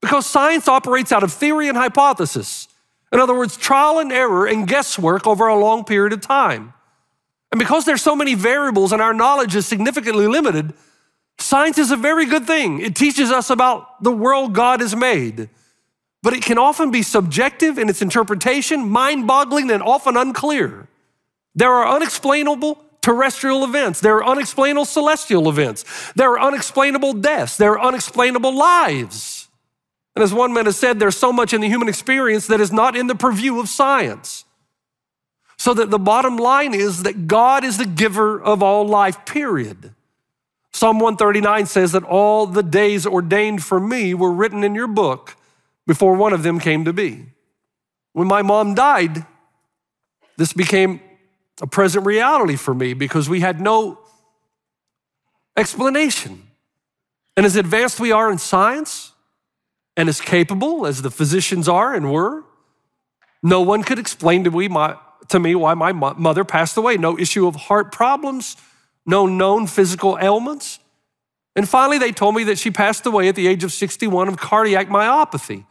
because 0.00 0.26
science 0.26 0.66
operates 0.66 1.12
out 1.12 1.22
of 1.22 1.32
theory 1.32 1.68
and 1.68 1.76
hypothesis. 1.76 2.66
In 3.12 3.20
other 3.20 3.36
words, 3.36 3.56
trial 3.56 3.98
and 3.98 4.10
error 4.10 4.46
and 4.46 4.66
guesswork 4.66 5.26
over 5.26 5.46
a 5.46 5.58
long 5.58 5.84
period 5.84 6.12
of 6.12 6.22
time. 6.22 6.72
And 7.50 7.58
because 7.58 7.84
there's 7.84 8.02
so 8.02 8.14
many 8.14 8.34
variables 8.34 8.92
and 8.92 9.00
our 9.00 9.14
knowledge 9.14 9.56
is 9.56 9.66
significantly 9.66 10.26
limited, 10.26 10.74
science 11.38 11.78
is 11.78 11.90
a 11.90 11.96
very 11.96 12.26
good 12.26 12.46
thing. 12.46 12.80
It 12.80 12.94
teaches 12.94 13.30
us 13.30 13.50
about 13.50 14.02
the 14.02 14.12
world 14.12 14.52
God 14.52 14.80
has 14.80 14.94
made. 14.94 15.48
But 16.22 16.34
it 16.34 16.42
can 16.42 16.58
often 16.58 16.90
be 16.90 17.02
subjective 17.02 17.78
in 17.78 17.88
its 17.88 18.02
interpretation, 18.02 18.88
mind 18.88 19.26
boggling, 19.26 19.70
and 19.70 19.82
often 19.82 20.16
unclear. 20.16 20.88
There 21.54 21.72
are 21.72 21.96
unexplainable 21.96 22.84
terrestrial 23.00 23.64
events, 23.64 24.00
there 24.00 24.16
are 24.16 24.24
unexplainable 24.26 24.84
celestial 24.84 25.48
events, 25.48 25.84
there 26.14 26.30
are 26.32 26.40
unexplainable 26.40 27.14
deaths, 27.14 27.56
there 27.56 27.72
are 27.72 27.80
unexplainable 27.80 28.54
lives. 28.54 29.48
And 30.14 30.22
as 30.22 30.34
one 30.34 30.52
man 30.52 30.66
has 30.66 30.76
said, 30.76 30.98
there's 30.98 31.16
so 31.16 31.32
much 31.32 31.54
in 31.54 31.60
the 31.60 31.68
human 31.68 31.88
experience 31.88 32.48
that 32.48 32.60
is 32.60 32.72
not 32.72 32.96
in 32.96 33.06
the 33.06 33.14
purview 33.14 33.60
of 33.60 33.68
science. 33.68 34.44
So 35.58 35.74
that 35.74 35.90
the 35.90 35.98
bottom 35.98 36.36
line 36.36 36.72
is 36.72 37.02
that 37.02 37.26
God 37.26 37.64
is 37.64 37.78
the 37.78 37.86
giver 37.86 38.40
of 38.40 38.62
all 38.62 38.86
life, 38.86 39.26
period. 39.26 39.92
Psalm 40.72 41.00
139 41.00 41.66
says 41.66 41.92
that 41.92 42.04
all 42.04 42.46
the 42.46 42.62
days 42.62 43.04
ordained 43.06 43.64
for 43.64 43.80
me 43.80 44.14
were 44.14 44.32
written 44.32 44.62
in 44.62 44.74
your 44.74 44.86
book 44.86 45.36
before 45.86 46.14
one 46.14 46.32
of 46.32 46.42
them 46.42 46.60
came 46.60 46.84
to 46.84 46.92
be. 46.92 47.26
When 48.12 48.28
my 48.28 48.42
mom 48.42 48.74
died, 48.74 49.26
this 50.36 50.52
became 50.52 51.00
a 51.60 51.66
present 51.66 52.06
reality 52.06 52.56
for 52.56 52.74
me 52.74 52.94
because 52.94 53.28
we 53.28 53.40
had 53.40 53.60
no 53.60 53.98
explanation. 55.56 56.44
And 57.36 57.44
as 57.44 57.56
advanced 57.56 57.98
we 57.98 58.12
are 58.12 58.30
in 58.30 58.38
science, 58.38 59.12
and 59.96 60.08
as 60.08 60.20
capable 60.20 60.86
as 60.86 61.02
the 61.02 61.10
physicians 61.10 61.68
are 61.68 61.92
and 61.92 62.12
were, 62.12 62.44
no 63.42 63.60
one 63.62 63.82
could 63.82 63.98
explain 63.98 64.44
to 64.44 64.50
me, 64.50 64.68
my, 64.68 64.96
to 65.28 65.38
me 65.38 65.54
why 65.54 65.74
my 65.74 65.92
mother 65.92 66.44
passed 66.44 66.76
away. 66.76 66.96
No 66.96 67.18
issue 67.18 67.46
of 67.46 67.56
heart 67.56 67.92
problems, 67.92 68.56
no 69.06 69.26
known 69.26 69.66
physical 69.66 70.18
ailments. 70.20 70.78
And 71.56 71.68
finally, 71.68 71.98
they 71.98 72.12
told 72.12 72.34
me 72.34 72.44
that 72.44 72.58
she 72.58 72.70
passed 72.70 73.04
away 73.06 73.28
at 73.28 73.34
the 73.34 73.46
age 73.46 73.64
of 73.64 73.72
61 73.72 74.28
of 74.28 74.36
cardiac 74.36 74.88
myopathy. 74.88 75.64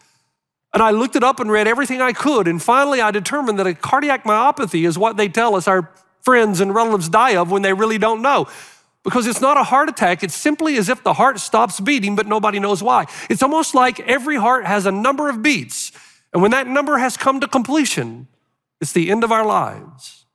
And 0.73 0.83
I 0.83 0.91
looked 0.91 1.15
it 1.15 1.23
up 1.23 1.39
and 1.39 1.49
read 1.49 1.67
everything 1.67 2.01
I 2.01 2.13
could. 2.13 2.47
And 2.47 2.61
finally, 2.61 3.01
I 3.01 3.11
determined 3.11 3.57
that 3.59 3.67
a 3.67 3.73
cardiac 3.73 4.25
myopathy 4.25 4.85
is 4.85 4.97
what 4.97 5.17
they 5.17 5.29
tell 5.29 5.55
us 5.55 5.67
our 5.67 5.89
friends 6.21 6.59
and 6.59 6.75
relatives 6.75 7.07
die 7.07 7.35
of 7.35 7.51
when 7.51 7.61
they 7.61 7.73
really 7.73 7.97
don't 7.97 8.21
know. 8.21 8.47
Because 9.03 9.25
it's 9.25 9.39
not 9.39 9.55
a 9.55 9.63
heart 9.63 9.87
attack, 9.87 10.23
it's 10.23 10.35
simply 10.35 10.75
as 10.75 10.89
if 10.89 11.01
the 11.01 11.13
heart 11.13 11.39
stops 11.39 11.79
beating, 11.79 12.17
but 12.17 12.27
nobody 12.27 12.59
knows 12.59 12.83
why. 12.83 13.05
It's 13.29 13.41
almost 13.41 13.73
like 13.73 14.01
every 14.01 14.35
heart 14.35 14.65
has 14.65 14.85
a 14.85 14.91
number 14.91 15.29
of 15.29 15.41
beats. 15.41 15.93
And 16.33 16.41
when 16.41 16.51
that 16.51 16.67
number 16.67 16.97
has 16.97 17.15
come 17.15 17.39
to 17.39 17.47
completion, 17.47 18.27
it's 18.81 18.93
the 18.93 19.10
end 19.10 19.24
of 19.24 19.31
our 19.31 19.46
lives. 19.46 20.25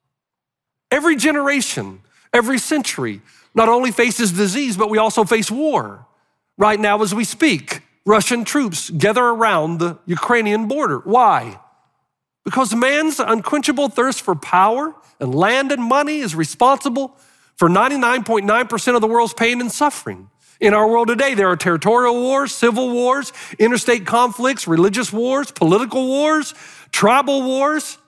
Every 0.91 1.17
generation, 1.17 2.01
every 2.33 2.59
century, 2.59 3.23
not 3.55 3.69
only 3.69 3.91
faces 3.91 4.33
disease, 4.33 4.77
but 4.77 4.91
we 4.91 4.99
also 4.99 5.25
face 5.25 5.51
war. 5.51 6.07
Right 6.59 6.79
now, 6.79 7.03
as 7.03 7.15
we 7.15 7.25
speak, 7.25 7.83
Russian 8.05 8.45
troops 8.45 8.91
gather 8.91 9.25
around 9.25 9.79
the 9.79 9.99
Ukrainian 10.07 10.69
border. 10.69 10.99
Why? 10.99 11.59
Because 12.45 12.75
man's 12.75 13.21
unquenchable 13.21 13.89
thirst 13.89 14.21
for 14.23 14.35
power 14.35 14.95
and 15.21 15.35
land 15.35 15.71
and 15.71 15.83
money 15.83 16.19
is 16.19 16.35
responsible 16.35 17.17
for 17.57 17.69
99.9% 17.69 18.95
of 18.95 19.01
the 19.01 19.07
world's 19.07 19.35
pain 19.35 19.61
and 19.61 19.71
suffering. 19.71 20.29
In 20.61 20.75
our 20.75 20.89
world 20.89 21.09
today, 21.09 21.35
there 21.35 21.49
are 21.49 21.57
territorial 21.57 22.15
wars, 22.21 22.55
civil 22.55 22.91
wars, 22.91 23.33
interstate 23.59 24.07
conflicts, 24.07 24.67
religious 24.67 25.13
wars, 25.13 25.51
political 25.51 26.07
wars, 26.07 26.55
tribal 26.91 27.43
wars, 27.43 27.99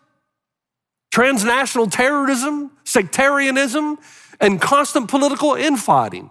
transnational 1.15 1.87
terrorism, 1.89 2.73
sectarianism, 2.83 3.97
and 4.41 4.61
constant 4.61 5.09
political 5.09 5.55
infighting. 5.55 6.29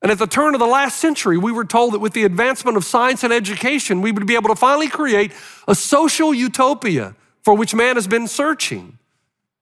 And 0.00 0.10
at 0.10 0.18
the 0.18 0.26
turn 0.26 0.54
of 0.54 0.58
the 0.58 0.66
last 0.66 0.98
century, 0.98 1.36
we 1.36 1.52
were 1.52 1.66
told 1.66 1.92
that 1.92 1.98
with 1.98 2.14
the 2.14 2.24
advancement 2.24 2.78
of 2.78 2.84
science 2.86 3.22
and 3.22 3.30
education, 3.30 4.00
we 4.00 4.10
would 4.10 4.26
be 4.26 4.34
able 4.34 4.48
to 4.48 4.56
finally 4.56 4.88
create 4.88 5.32
a 5.68 5.74
social 5.74 6.32
utopia 6.32 7.14
for 7.42 7.54
which 7.54 7.74
man 7.74 7.96
has 7.96 8.06
been 8.06 8.26
searching. 8.26 8.98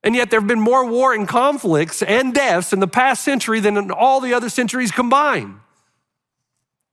And 0.05 0.15
yet, 0.15 0.29
there 0.29 0.39
have 0.39 0.47
been 0.47 0.61
more 0.61 0.89
war 0.89 1.13
and 1.13 1.27
conflicts 1.27 2.01
and 2.01 2.33
deaths 2.33 2.71
in 2.71 2.79
the 2.79 2.87
past 2.87 3.25
century 3.25 3.59
than 3.59 3.75
in 3.75 3.91
all 3.91 4.21
the 4.21 4.33
other 4.33 4.47
centuries 4.47 4.91
combined. 4.91 5.59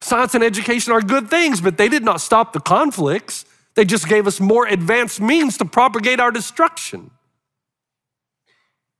Science 0.00 0.34
and 0.34 0.42
education 0.42 0.92
are 0.92 1.00
good 1.00 1.30
things, 1.30 1.60
but 1.60 1.78
they 1.78 1.88
did 1.88 2.02
not 2.02 2.20
stop 2.20 2.52
the 2.52 2.60
conflicts. 2.60 3.44
They 3.76 3.84
just 3.84 4.08
gave 4.08 4.26
us 4.26 4.40
more 4.40 4.66
advanced 4.66 5.20
means 5.20 5.56
to 5.58 5.64
propagate 5.64 6.18
our 6.18 6.32
destruction. 6.32 7.12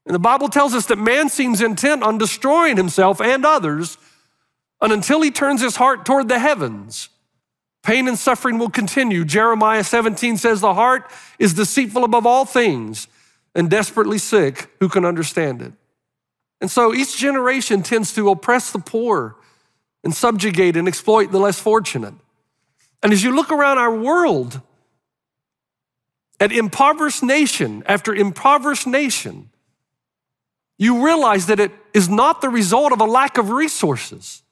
And 0.09 0.15
the 0.15 0.19
Bible 0.19 0.49
tells 0.49 0.75
us 0.75 0.87
that 0.87 0.97
man 0.97 1.29
seems 1.29 1.61
intent 1.61 2.03
on 2.03 2.17
destroying 2.17 2.79
himself 2.79 3.21
and 3.21 3.45
others 3.45 3.99
and 4.81 4.93
until 4.93 5.21
he 5.21 5.31
turns 5.31 5.61
his 5.61 5.77
heart 5.77 6.07
toward 6.07 6.29
the 6.29 6.39
heavens, 6.39 7.11
pain 7.83 8.09
and 8.09 8.19
suffering 8.19 8.59
will 8.59 8.71
continue. 8.71 9.25
Jeremiah 9.25 9.85
17 9.85 10.39
says, 10.39 10.63
The 10.63 10.73
heart 10.73 11.11
is 11.39 11.53
deceitful 11.53 12.05
above 12.05 12.27
all 12.27 12.47
things 12.47 13.07
and 13.55 13.69
desperately 13.69 14.17
sick. 14.17 14.71
Who 14.81 14.89
can 14.89 15.05
understand 15.05 15.61
it? 15.61 15.73
And 16.61 16.71
so 16.71 16.95
each 16.95 17.19
generation 17.19 17.83
tends 17.83 18.15
to 18.15 18.31
oppress 18.31 18.73
the 18.73 18.79
poor 18.79 19.37
and 20.03 20.15
subjugate 20.15 20.77
and 20.77 20.89
exploit 20.89 21.33
the 21.33 21.39
less 21.39 21.61
fortunate. 21.61 22.15
And 23.03 23.13
as 23.13 23.23
you 23.23 23.35
look 23.35 23.53
around 23.53 23.77
our 23.77 23.95
world, 23.95 24.63
at 26.41 26.51
impoverished 26.51 27.23
nation 27.23 27.83
after 27.87 28.15
impoverished 28.15 28.87
nation, 28.87 29.48
you 30.79 31.05
realize 31.05 31.47
that 31.47 31.61
it 31.61 31.73
is 31.93 32.09
not 32.09 32.41
the 32.41 32.49
result 32.49 32.93
of 32.93 33.01
a 33.01 33.05
lack 33.05 33.37
of 33.37 33.51
resources. 33.51 34.43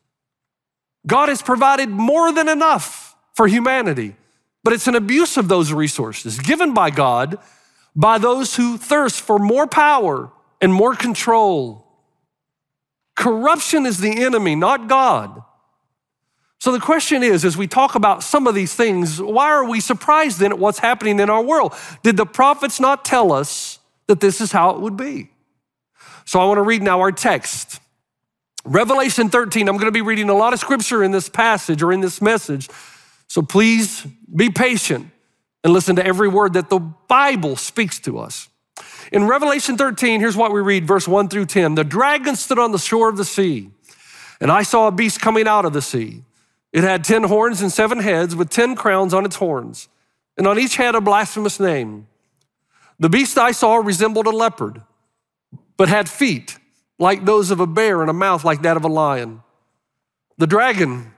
God 1.07 1.29
has 1.29 1.41
provided 1.41 1.89
more 1.89 2.33
than 2.33 2.49
enough 2.49 3.17
for 3.35 3.47
humanity, 3.47 4.17
but 4.65 4.73
it's 4.73 4.89
an 4.89 4.97
abuse 4.97 5.37
of 5.37 5.47
those 5.47 5.73
resources 5.73 6.41
given 6.41 6.75
by 6.75 6.91
God 6.91 7.39
by 7.95 8.19
those 8.19 8.57
who 8.57 8.77
thirst 8.77 9.21
for 9.21 9.39
more 9.39 9.67
power 9.67 10.31
and 10.61 10.73
more 10.73 10.95
control. 10.95 11.87
Corruption 13.15 13.87
is 13.87 13.99
the 13.99 14.23
enemy, 14.25 14.55
not 14.55 14.89
God. 14.89 15.43
So 16.59 16.73
the 16.73 16.81
question 16.81 17.23
is, 17.23 17.45
as 17.45 17.57
we 17.57 17.67
talk 17.67 17.95
about 17.95 18.23
some 18.23 18.47
of 18.47 18.55
these 18.55 18.75
things, 18.75 19.21
why 19.21 19.47
are 19.51 19.65
we 19.65 19.81
surprised 19.81 20.41
then 20.41 20.53
at 20.53 20.59
what's 20.59 20.79
happening 20.79 21.21
in 21.21 21.31
our 21.31 21.43
world? 21.43 21.75
Did 22.03 22.17
the 22.17 22.27
prophets 22.27 22.81
not 22.81 23.05
tell 23.05 23.33
us 23.33 23.79
that 24.09 24.21
this 24.21 24.41
is 24.41 24.53
how 24.53 24.71
it 24.71 24.81
would 24.81 24.97
be? 24.97 25.31
So 26.25 26.41
I 26.41 26.45
want 26.45 26.59
to 26.59 26.63
read 26.63 26.83
now 26.83 27.01
our 27.01 27.13
text 27.13 27.81
Revelation 28.67 29.29
13, 29.29 29.69
I'm 29.69 29.77
going 29.77 29.87
to 29.87 29.93
be 29.93 30.03
reading 30.03 30.29
a 30.29 30.35
lot 30.35 30.53
of 30.53 30.59
scripture 30.59 31.05
in 31.05 31.13
this 31.13 31.29
passage 31.29 31.83
or 31.83 31.93
in 31.93 32.01
this 32.01 32.21
message. 32.21 32.69
So 33.29 33.41
please 33.41 34.05
be 34.35 34.51
patient 34.51 35.09
and 35.63 35.73
listen 35.73 35.97
to 35.97 36.05
every 36.05 36.27
word 36.27 36.55
that 36.55 36.69
the 36.69 36.81
Bible 36.81 37.55
speaks 37.55 38.01
to 38.01 38.19
us. 38.19 38.49
In 39.13 39.29
Revelation 39.29 39.77
13, 39.77 40.19
here's 40.19 40.37
what 40.37 40.53
we 40.53 40.61
read, 40.61 40.85
verse 40.85 41.07
1 41.07 41.29
through 41.29 41.47
10. 41.47 41.77
The 41.77 41.85
dragon 41.85 42.35
stood 42.35 42.59
on 42.59 42.73
the 42.73 42.79
shore 42.79 43.09
of 43.09 43.17
the 43.17 43.25
sea, 43.25 43.71
and 44.41 44.51
I 44.51 44.65
saw 44.65 44.89
a 44.89 44.93
beast 44.93 45.21
coming 45.21 45.47
out 45.47 45.65
of 45.65 45.73
the 45.73 45.83
sea. 45.83 46.25
It 46.73 46.83
had 46.83 47.05
10 47.05 47.25
horns 47.25 47.63
and 47.63 47.71
seven 47.71 48.01
heads 48.01 48.35
with 48.35 48.51
10 48.51 48.75
crowns 48.75 49.15
on 49.15 49.25
its 49.25 49.37
horns, 49.37 49.89
and 50.37 50.47
on 50.47 50.59
each 50.59 50.77
head 50.77 50.97
a 50.97 51.01
blasphemous 51.01 51.61
name. 51.61 52.09
The 52.99 53.09
beast 53.09 53.39
I 53.39 53.53
saw 53.53 53.77
resembled 53.77 54.27
a 54.27 54.31
leopard, 54.31 54.83
but 55.77 55.89
had 55.89 56.09
feet 56.09 56.59
like 56.99 57.25
those 57.25 57.51
of 57.51 57.61
a 57.61 57.67
bear 57.67 58.01
and 58.01 58.11
a 58.11 58.15
mouth 58.15 58.45
like 58.45 58.63
that 58.63 58.77
of 58.77 58.85
a 58.85 58.89
lion. 58.89 59.43
The 60.39 60.47
dragon 60.47 61.13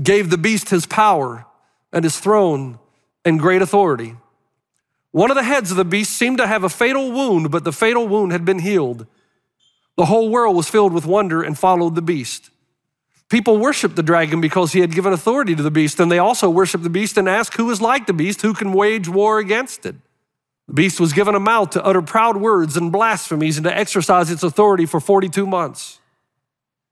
gave 0.00 0.30
the 0.30 0.38
beast 0.38 0.70
his 0.70 0.86
power 0.86 1.46
and 1.92 2.04
his 2.04 2.18
throne 2.18 2.78
and 3.24 3.38
great 3.38 3.62
authority. 3.62 4.16
One 5.12 5.30
of 5.30 5.36
the 5.36 5.44
heads 5.44 5.70
of 5.70 5.76
the 5.76 5.84
beast 5.84 6.12
seemed 6.12 6.38
to 6.38 6.46
have 6.46 6.64
a 6.64 6.68
fatal 6.68 7.12
wound, 7.12 7.50
but 7.50 7.64
the 7.64 7.72
fatal 7.72 8.08
wound 8.08 8.32
had 8.32 8.44
been 8.44 8.58
healed. 8.58 9.06
The 9.96 10.06
whole 10.06 10.28
world 10.28 10.56
was 10.56 10.68
filled 10.68 10.92
with 10.92 11.06
wonder 11.06 11.42
and 11.42 11.56
followed 11.56 11.94
the 11.94 12.02
beast. 12.02 12.50
People 13.28 13.56
worshiped 13.58 13.96
the 13.96 14.02
dragon 14.02 14.40
because 14.40 14.72
he 14.72 14.80
had 14.80 14.92
given 14.92 15.12
authority 15.12 15.54
to 15.54 15.62
the 15.62 15.70
beast, 15.70 16.00
and 16.00 16.10
they 16.10 16.18
also 16.18 16.50
worshiped 16.50 16.84
the 16.84 16.90
beast 16.90 17.16
and 17.16 17.28
asked 17.28 17.56
who 17.56 17.70
is 17.70 17.80
like 17.80 18.06
the 18.06 18.12
beast, 18.12 18.42
who 18.42 18.54
can 18.54 18.72
wage 18.72 19.08
war 19.08 19.38
against 19.38 19.86
it. 19.86 19.96
The 20.68 20.74
beast 20.74 20.98
was 20.98 21.12
given 21.12 21.34
a 21.34 21.40
mouth 21.40 21.70
to 21.70 21.84
utter 21.84 22.02
proud 22.02 22.36
words 22.36 22.76
and 22.76 22.90
blasphemies 22.90 23.58
and 23.58 23.64
to 23.64 23.76
exercise 23.76 24.30
its 24.30 24.42
authority 24.42 24.86
for 24.86 25.00
42 25.00 25.46
months. 25.46 26.00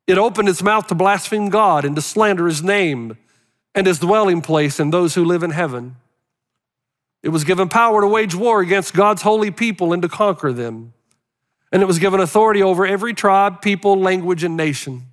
It 0.06 0.18
opened 0.18 0.48
its 0.48 0.62
mouth 0.62 0.88
to 0.88 0.94
blaspheme 0.94 1.48
God 1.48 1.84
and 1.84 1.96
to 1.96 2.02
slander 2.02 2.46
his 2.46 2.62
name 2.62 3.16
and 3.74 3.86
his 3.86 3.98
dwelling 3.98 4.42
place 4.42 4.78
and 4.78 4.92
those 4.92 5.14
who 5.14 5.24
live 5.24 5.42
in 5.42 5.50
heaven. 5.50 5.96
It 7.22 7.30
was 7.30 7.44
given 7.44 7.68
power 7.68 8.00
to 8.00 8.08
wage 8.08 8.34
war 8.34 8.60
against 8.60 8.94
God's 8.94 9.22
holy 9.22 9.50
people 9.50 9.92
and 9.92 10.02
to 10.02 10.08
conquer 10.08 10.52
them. 10.52 10.92
And 11.70 11.80
it 11.80 11.86
was 11.86 11.98
given 11.98 12.20
authority 12.20 12.62
over 12.62 12.84
every 12.84 13.14
tribe, 13.14 13.62
people, 13.62 13.98
language, 13.98 14.44
and 14.44 14.56
nation. 14.56 15.04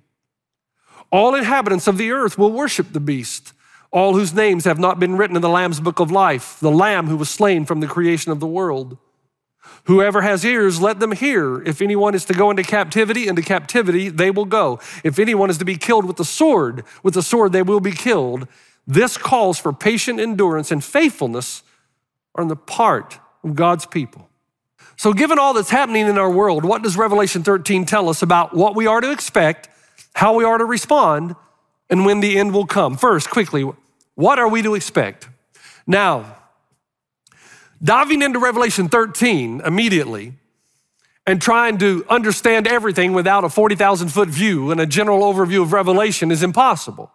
All 1.10 1.34
inhabitants 1.34 1.86
of 1.86 1.96
the 1.96 2.10
earth 2.10 2.36
will 2.36 2.52
worship 2.52 2.92
the 2.92 3.00
beast, 3.00 3.52
all 3.92 4.14
whose 4.14 4.32
names 4.32 4.64
have 4.64 4.78
not 4.78 5.00
been 5.00 5.16
written 5.16 5.36
in 5.36 5.42
the 5.42 5.48
Lamb's 5.48 5.80
book 5.80 5.98
of 6.00 6.10
life, 6.10 6.58
the 6.60 6.70
Lamb 6.70 7.08
who 7.08 7.16
was 7.16 7.28
slain 7.28 7.64
from 7.64 7.80
the 7.80 7.86
creation 7.86 8.30
of 8.30 8.40
the 8.40 8.46
world. 8.46 8.96
Whoever 9.84 10.22
has 10.22 10.44
ears, 10.44 10.80
let 10.80 11.00
them 11.00 11.12
hear. 11.12 11.62
If 11.62 11.80
anyone 11.80 12.14
is 12.14 12.24
to 12.26 12.34
go 12.34 12.50
into 12.50 12.62
captivity, 12.62 13.26
into 13.26 13.42
captivity 13.42 14.08
they 14.08 14.30
will 14.30 14.44
go. 14.44 14.78
If 15.02 15.18
anyone 15.18 15.50
is 15.50 15.58
to 15.58 15.64
be 15.64 15.76
killed 15.76 16.04
with 16.04 16.16
the 16.16 16.24
sword, 16.24 16.84
with 17.02 17.14
the 17.14 17.22
sword 17.22 17.52
they 17.52 17.62
will 17.62 17.80
be 17.80 17.92
killed. 17.92 18.46
This 18.86 19.16
calls 19.16 19.58
for 19.58 19.72
patient 19.72 20.20
endurance 20.20 20.70
and 20.70 20.82
faithfulness 20.82 21.62
on 22.34 22.48
the 22.48 22.56
part 22.56 23.18
of 23.42 23.54
God's 23.54 23.86
people. 23.86 24.28
So, 24.96 25.12
given 25.14 25.38
all 25.38 25.54
that's 25.54 25.70
happening 25.70 26.06
in 26.06 26.18
our 26.18 26.30
world, 26.30 26.64
what 26.64 26.82
does 26.82 26.96
Revelation 26.96 27.42
13 27.42 27.86
tell 27.86 28.08
us 28.08 28.20
about 28.20 28.54
what 28.54 28.74
we 28.74 28.86
are 28.86 29.00
to 29.00 29.10
expect, 29.10 29.68
how 30.14 30.34
we 30.34 30.44
are 30.44 30.58
to 30.58 30.64
respond, 30.64 31.36
and 31.90 32.06
when 32.06 32.20
the 32.20 32.38
end 32.38 32.54
will 32.54 32.66
come? 32.66 32.96
First, 32.96 33.28
quickly, 33.30 33.68
what 34.14 34.38
are 34.38 34.48
we 34.48 34.62
to 34.62 34.74
expect? 34.74 35.28
Now, 35.86 36.36
diving 37.82 38.22
into 38.22 38.38
Revelation 38.38 38.88
13 38.88 39.62
immediately 39.64 40.34
and 41.26 41.40
trying 41.40 41.78
to 41.78 42.04
understand 42.08 42.66
everything 42.66 43.12
without 43.12 43.44
a 43.44 43.48
40,000 43.48 44.08
foot 44.08 44.28
view 44.28 44.70
and 44.70 44.80
a 44.80 44.86
general 44.86 45.20
overview 45.20 45.62
of 45.62 45.72
Revelation 45.72 46.30
is 46.30 46.42
impossible. 46.42 47.10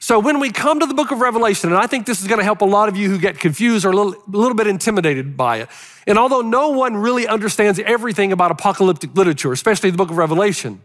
So 0.00 0.20
when 0.20 0.38
we 0.38 0.52
come 0.52 0.78
to 0.78 0.86
the 0.86 0.94
book 0.94 1.10
of 1.10 1.20
Revelation, 1.20 1.70
and 1.70 1.78
I 1.78 1.86
think 1.86 2.06
this 2.06 2.20
is 2.20 2.28
going 2.28 2.38
to 2.38 2.44
help 2.44 2.60
a 2.60 2.64
lot 2.64 2.88
of 2.88 2.96
you 2.96 3.10
who 3.10 3.18
get 3.18 3.40
confused 3.40 3.84
or 3.84 3.90
a 3.90 3.96
little, 3.96 4.14
a 4.14 4.36
little, 4.36 4.54
bit 4.54 4.68
intimidated 4.68 5.36
by 5.36 5.58
it. 5.58 5.68
And 6.06 6.18
although 6.18 6.40
no 6.40 6.68
one 6.70 6.96
really 6.96 7.26
understands 7.26 7.80
everything 7.80 8.30
about 8.30 8.52
apocalyptic 8.52 9.16
literature, 9.16 9.52
especially 9.52 9.90
the 9.90 9.96
book 9.96 10.10
of 10.10 10.16
Revelation, 10.16 10.80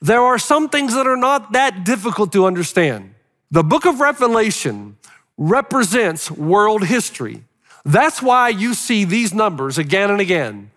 there 0.00 0.20
are 0.20 0.38
some 0.38 0.68
things 0.68 0.94
that 0.94 1.06
are 1.06 1.16
not 1.16 1.52
that 1.52 1.84
difficult 1.84 2.32
to 2.32 2.46
understand. 2.46 3.14
The 3.50 3.62
book 3.62 3.86
of 3.86 4.00
Revelation 4.00 4.96
represents 5.36 6.30
world 6.30 6.84
history. 6.84 7.44
That's 7.84 8.20
why 8.20 8.48
you 8.48 8.74
see 8.74 9.04
these 9.04 9.32
numbers 9.32 9.78
again 9.78 10.10
and 10.10 10.20
again 10.20 10.70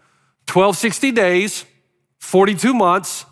1260 0.47 1.11
days, 1.11 1.65
42 2.19 2.73
months, 2.73 3.25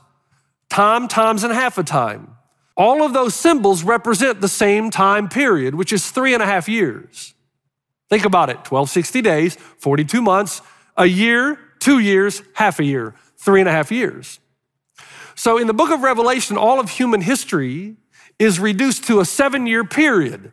time, 0.69 1.07
times, 1.07 1.43
and 1.43 1.53
half 1.53 1.77
a 1.77 1.83
time. 1.83 2.35
All 2.75 3.03
of 3.03 3.13
those 3.13 3.33
symbols 3.33 3.83
represent 3.83 4.39
the 4.39 4.47
same 4.47 4.91
time 4.91 5.29
period, 5.29 5.73
which 5.73 5.91
is 5.91 6.11
three 6.11 6.33
and 6.33 6.43
a 6.43 6.45
half 6.45 6.69
years. 6.69 7.33
Think 8.09 8.23
about 8.23 8.49
it 8.49 8.57
1260 8.57 9.21
days, 9.21 9.55
42 9.55 10.21
months, 10.21 10.61
a 10.95 11.05
year, 11.05 11.59
two 11.79 11.99
years, 11.99 12.41
half 12.53 12.79
a 12.79 12.83
year, 12.83 13.15
three 13.37 13.59
and 13.59 13.69
a 13.69 13.71
half 13.71 13.91
years. 13.91 14.39
So 15.37 15.59
in 15.59 15.67
the 15.67 15.73
book 15.73 15.91
of 15.91 16.01
Revelation, 16.01 16.57
all 16.57 16.79
of 16.79 16.89
human 16.89 17.21
history 17.21 17.95
is 18.39 18.59
reduced 18.59 19.03
to 19.05 19.19
a 19.19 19.25
seven 19.25 19.67
year 19.67 19.83
period. 19.83 20.51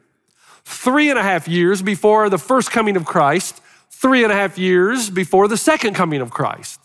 Three 0.66 1.08
and 1.08 1.18
a 1.18 1.22
half 1.22 1.48
years 1.48 1.80
before 1.80 2.28
the 2.28 2.36
first 2.36 2.70
coming 2.70 2.94
of 2.94 3.06
Christ, 3.06 3.62
three 3.90 4.22
and 4.24 4.30
a 4.30 4.36
half 4.36 4.58
years 4.58 5.08
before 5.08 5.48
the 5.48 5.56
second 5.56 5.94
coming 5.94 6.20
of 6.20 6.30
Christ. 6.30 6.78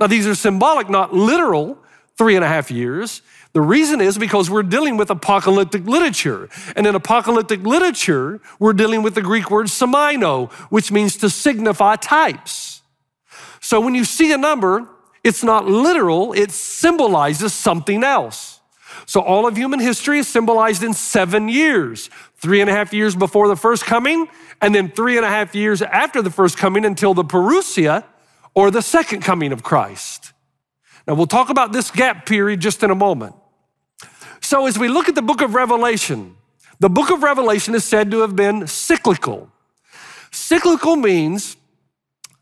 Now, 0.00 0.08
these 0.08 0.26
are 0.26 0.34
symbolic, 0.34 0.90
not 0.90 1.14
literal, 1.14 1.78
three 2.18 2.34
and 2.34 2.44
a 2.44 2.48
half 2.48 2.68
years. 2.68 3.22
The 3.52 3.60
reason 3.60 4.00
is 4.00 4.18
because 4.18 4.50
we're 4.50 4.64
dealing 4.64 4.96
with 4.96 5.08
apocalyptic 5.10 5.86
literature. 5.86 6.48
And 6.74 6.84
in 6.84 6.96
apocalyptic 6.96 7.62
literature, 7.62 8.40
we're 8.58 8.72
dealing 8.72 9.02
with 9.02 9.14
the 9.14 9.22
Greek 9.22 9.52
word 9.52 9.66
semaino, 9.66 10.50
which 10.70 10.90
means 10.90 11.16
to 11.18 11.30
signify 11.30 11.94
types. 11.94 12.82
So 13.60 13.80
when 13.80 13.94
you 13.94 14.04
see 14.04 14.32
a 14.32 14.36
number, 14.36 14.88
it's 15.26 15.42
not 15.42 15.66
literal, 15.66 16.32
it 16.32 16.52
symbolizes 16.52 17.52
something 17.52 18.04
else. 18.04 18.60
So 19.06 19.20
all 19.20 19.46
of 19.46 19.56
human 19.56 19.80
history 19.80 20.18
is 20.18 20.28
symbolized 20.28 20.82
in 20.82 20.94
seven 20.94 21.48
years 21.48 22.08
three 22.36 22.60
and 22.60 22.70
a 22.70 22.72
half 22.72 22.92
years 22.92 23.16
before 23.16 23.48
the 23.48 23.56
first 23.56 23.84
coming, 23.84 24.28
and 24.60 24.74
then 24.74 24.90
three 24.90 25.16
and 25.16 25.26
a 25.26 25.28
half 25.28 25.54
years 25.54 25.82
after 25.82 26.22
the 26.22 26.30
first 26.30 26.56
coming 26.56 26.84
until 26.84 27.14
the 27.14 27.24
parousia 27.24 28.04
or 28.54 28.70
the 28.70 28.82
second 28.82 29.22
coming 29.22 29.52
of 29.52 29.62
Christ. 29.62 30.32
Now, 31.06 31.14
we'll 31.14 31.26
talk 31.26 31.50
about 31.50 31.72
this 31.72 31.90
gap 31.90 32.26
period 32.26 32.60
just 32.60 32.82
in 32.82 32.90
a 32.90 32.94
moment. 32.94 33.34
So, 34.40 34.66
as 34.66 34.78
we 34.78 34.88
look 34.88 35.08
at 35.08 35.14
the 35.14 35.22
book 35.22 35.40
of 35.40 35.54
Revelation, 35.54 36.36
the 36.78 36.90
book 36.90 37.10
of 37.10 37.22
Revelation 37.22 37.74
is 37.74 37.84
said 37.84 38.10
to 38.10 38.20
have 38.20 38.36
been 38.36 38.66
cyclical. 38.66 39.50
Cyclical 40.30 40.96
means 40.96 41.56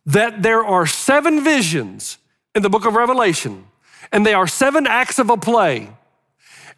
that 0.04 0.42
there 0.42 0.64
are 0.64 0.86
seven 0.86 1.42
visions 1.42 2.18
in 2.54 2.62
the 2.62 2.70
book 2.70 2.84
of 2.84 2.94
Revelation, 2.94 3.66
and 4.12 4.24
they 4.24 4.34
are 4.34 4.46
seven 4.46 4.86
acts 4.86 5.18
of 5.18 5.30
a 5.30 5.36
play. 5.36 5.90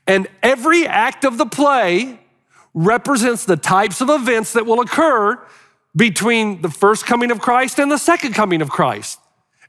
And 0.07 0.29
every 0.43 0.87
act 0.87 1.25
of 1.25 1.39
the 1.39 1.47
play 1.47 2.21
represents 2.75 3.45
the 3.45 3.57
types 3.57 4.01
of 4.01 4.09
events 4.09 4.53
that 4.53 4.67
will 4.67 4.81
occur 4.81 5.41
between 5.97 6.63
the 6.63 6.69
first 6.69 7.07
coming 7.07 7.31
of 7.31 7.41
Christ 7.41 7.79
and 7.79 7.91
the 7.91 7.99
second 7.99 8.35
coming 8.35 8.61
of 8.61 8.71
Christ. 8.71 9.19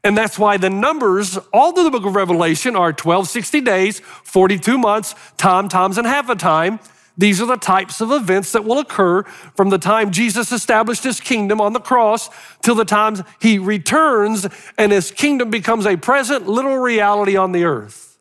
And 0.03 0.17
that's 0.17 0.37
why 0.37 0.57
the 0.57 0.69
numbers 0.69 1.37
all 1.51 1.71
through 1.71 1.85
the 1.85 1.91
book 1.91 2.05
of 2.05 2.15
Revelation 2.15 2.75
are 2.75 2.93
12, 2.93 3.27
60 3.27 3.61
days, 3.61 3.99
42 3.99 4.77
months, 4.77 5.15
time, 5.37 5.67
times, 5.69 5.97
and 5.97 6.05
half 6.05 6.29
a 6.29 6.35
time. 6.35 6.79
These 7.17 7.41
are 7.41 7.47
the 7.47 7.57
types 7.57 7.99
of 7.99 8.11
events 8.11 8.51
that 8.51 8.63
will 8.63 8.77
occur 8.77 9.23
from 9.23 9.69
the 9.69 9.79
time 9.79 10.11
Jesus 10.11 10.51
established 10.51 11.03
his 11.03 11.19
kingdom 11.19 11.59
on 11.59 11.73
the 11.73 11.79
cross 11.79 12.29
till 12.61 12.75
the 12.75 12.85
time 12.85 13.23
he 13.41 13.57
returns 13.57 14.47
and 14.77 14.91
his 14.91 15.09
kingdom 15.09 15.49
becomes 15.49 15.87
a 15.87 15.97
present 15.97 16.47
little 16.47 16.77
reality 16.77 17.35
on 17.35 17.53
the 17.53 17.63
earth. 17.63 18.19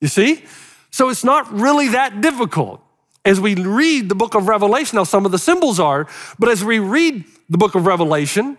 You 0.00 0.08
see? 0.08 0.44
So 0.90 1.10
it's 1.10 1.24
not 1.24 1.52
really 1.52 1.88
that 1.88 2.22
difficult. 2.22 2.82
As 3.24 3.38
we 3.38 3.54
read 3.54 4.08
the 4.08 4.14
book 4.14 4.34
of 4.34 4.48
Revelation, 4.48 4.96
now 4.96 5.04
some 5.04 5.26
of 5.26 5.30
the 5.30 5.38
symbols 5.38 5.78
are, 5.78 6.08
but 6.38 6.48
as 6.48 6.64
we 6.64 6.78
read 6.78 7.24
the 7.50 7.58
book 7.58 7.74
of 7.74 7.86
Revelation, 7.86 8.56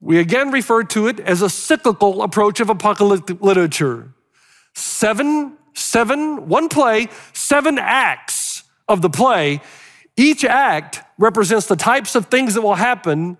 we 0.00 0.18
again 0.18 0.50
refer 0.50 0.82
to 0.82 1.06
it 1.06 1.20
as 1.20 1.40
a 1.40 1.48
cyclical 1.48 2.22
approach 2.22 2.60
of 2.60 2.68
apocalyptic 2.68 3.40
literature. 3.40 4.12
Seven, 4.74 5.56
seven, 5.72 6.48
one 6.48 6.68
play, 6.68 7.08
seven 7.32 7.78
acts 7.78 8.33
of 8.88 9.02
the 9.02 9.10
play. 9.10 9.60
Each 10.16 10.44
act 10.44 11.02
represents 11.18 11.66
the 11.66 11.76
types 11.76 12.14
of 12.14 12.26
things 12.26 12.54
that 12.54 12.62
will 12.62 12.74
happen 12.74 13.36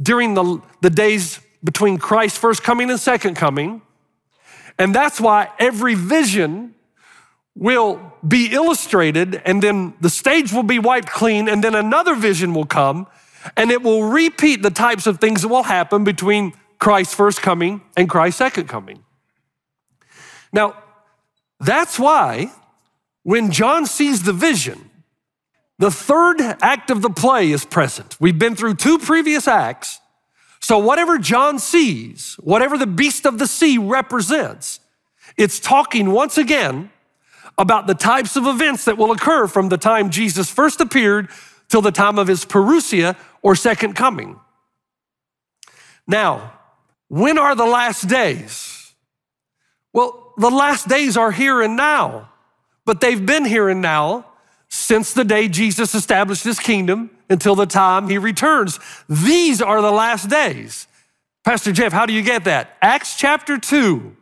during 0.00 0.34
the, 0.34 0.62
the 0.80 0.90
days 0.90 1.40
between 1.64 1.98
Christ's 1.98 2.38
first 2.38 2.62
coming 2.62 2.90
and 2.90 3.00
second 3.00 3.34
coming. 3.34 3.82
And 4.78 4.94
that's 4.94 5.20
why 5.20 5.48
every 5.58 5.94
vision 5.94 6.74
will 7.54 8.12
be 8.26 8.52
illustrated, 8.52 9.42
and 9.44 9.60
then 9.60 9.94
the 10.00 10.10
stage 10.10 10.52
will 10.52 10.62
be 10.62 10.78
wiped 10.78 11.10
clean, 11.10 11.48
and 11.48 11.64
then 11.64 11.74
another 11.74 12.14
vision 12.14 12.54
will 12.54 12.66
come 12.66 13.08
and 13.56 13.70
it 13.70 13.82
will 13.82 14.04
repeat 14.04 14.62
the 14.62 14.70
types 14.70 15.06
of 15.06 15.20
things 15.20 15.42
that 15.42 15.48
will 15.48 15.62
happen 15.62 16.04
between 16.04 16.52
Christ's 16.78 17.14
first 17.14 17.42
coming 17.42 17.80
and 17.96 18.08
Christ's 18.08 18.38
second 18.38 18.68
coming. 18.68 19.04
Now, 20.52 20.76
That's 21.60 21.98
why 21.98 22.52
when 23.24 23.50
John 23.50 23.86
sees 23.86 24.22
the 24.22 24.32
vision, 24.32 24.87
the 25.78 25.90
third 25.90 26.40
act 26.60 26.90
of 26.90 27.02
the 27.02 27.10
play 27.10 27.50
is 27.50 27.64
present. 27.64 28.16
We've 28.20 28.38
been 28.38 28.56
through 28.56 28.74
two 28.74 28.98
previous 28.98 29.46
acts. 29.46 30.00
So, 30.60 30.78
whatever 30.78 31.18
John 31.18 31.58
sees, 31.58 32.34
whatever 32.40 32.76
the 32.76 32.86
beast 32.86 33.26
of 33.26 33.38
the 33.38 33.46
sea 33.46 33.78
represents, 33.78 34.80
it's 35.36 35.60
talking 35.60 36.10
once 36.10 36.36
again 36.36 36.90
about 37.56 37.86
the 37.86 37.94
types 37.94 38.36
of 38.36 38.46
events 38.46 38.84
that 38.86 38.98
will 38.98 39.12
occur 39.12 39.46
from 39.46 39.68
the 39.68 39.78
time 39.78 40.10
Jesus 40.10 40.50
first 40.50 40.80
appeared 40.80 41.28
till 41.68 41.80
the 41.80 41.92
time 41.92 42.18
of 42.18 42.26
his 42.26 42.44
parousia 42.44 43.16
or 43.42 43.54
second 43.54 43.94
coming. 43.94 44.38
Now, 46.06 46.54
when 47.08 47.38
are 47.38 47.54
the 47.54 47.66
last 47.66 48.08
days? 48.08 48.94
Well, 49.92 50.32
the 50.38 50.50
last 50.50 50.88
days 50.88 51.16
are 51.16 51.30
here 51.30 51.62
and 51.62 51.76
now, 51.76 52.30
but 52.84 53.00
they've 53.00 53.24
been 53.24 53.44
here 53.44 53.68
and 53.68 53.80
now 53.80 54.26
since 54.68 55.12
the 55.12 55.24
day 55.24 55.48
Jesus 55.48 55.94
established 55.94 56.44
his 56.44 56.58
kingdom 56.58 57.10
until 57.30 57.54
the 57.54 57.66
time 57.66 58.08
he 58.08 58.18
returns. 58.18 58.78
These 59.08 59.62
are 59.62 59.80
the 59.80 59.90
last 59.90 60.28
days. 60.28 60.86
Pastor 61.44 61.72
Jeff, 61.72 61.92
how 61.92 62.06
do 62.06 62.12
you 62.12 62.22
get 62.22 62.44
that? 62.44 62.76
Acts 62.82 63.16
chapter 63.16 63.58
2, 63.58 64.16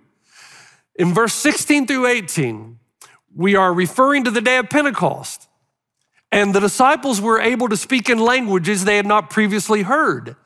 in 0.97 1.13
verse 1.13 1.35
16 1.35 1.87
through 1.87 2.07
18, 2.07 2.79
we 3.35 3.55
are 3.57 3.73
referring 3.73 4.25
to 4.25 4.31
the 4.31 4.41
day 4.41 4.59
of 4.59 4.71
Pentecost. 4.71 5.49
And 6.33 6.55
the 6.55 6.61
disciples 6.61 7.21
were 7.21 7.41
able 7.41 7.69
to 7.69 7.77
speak 7.77 8.09
in 8.09 8.19
languages 8.19 8.85
they 8.85 8.97
had 8.97 9.07
not 9.07 9.31
previously 9.31 9.83
heard. 9.83 10.37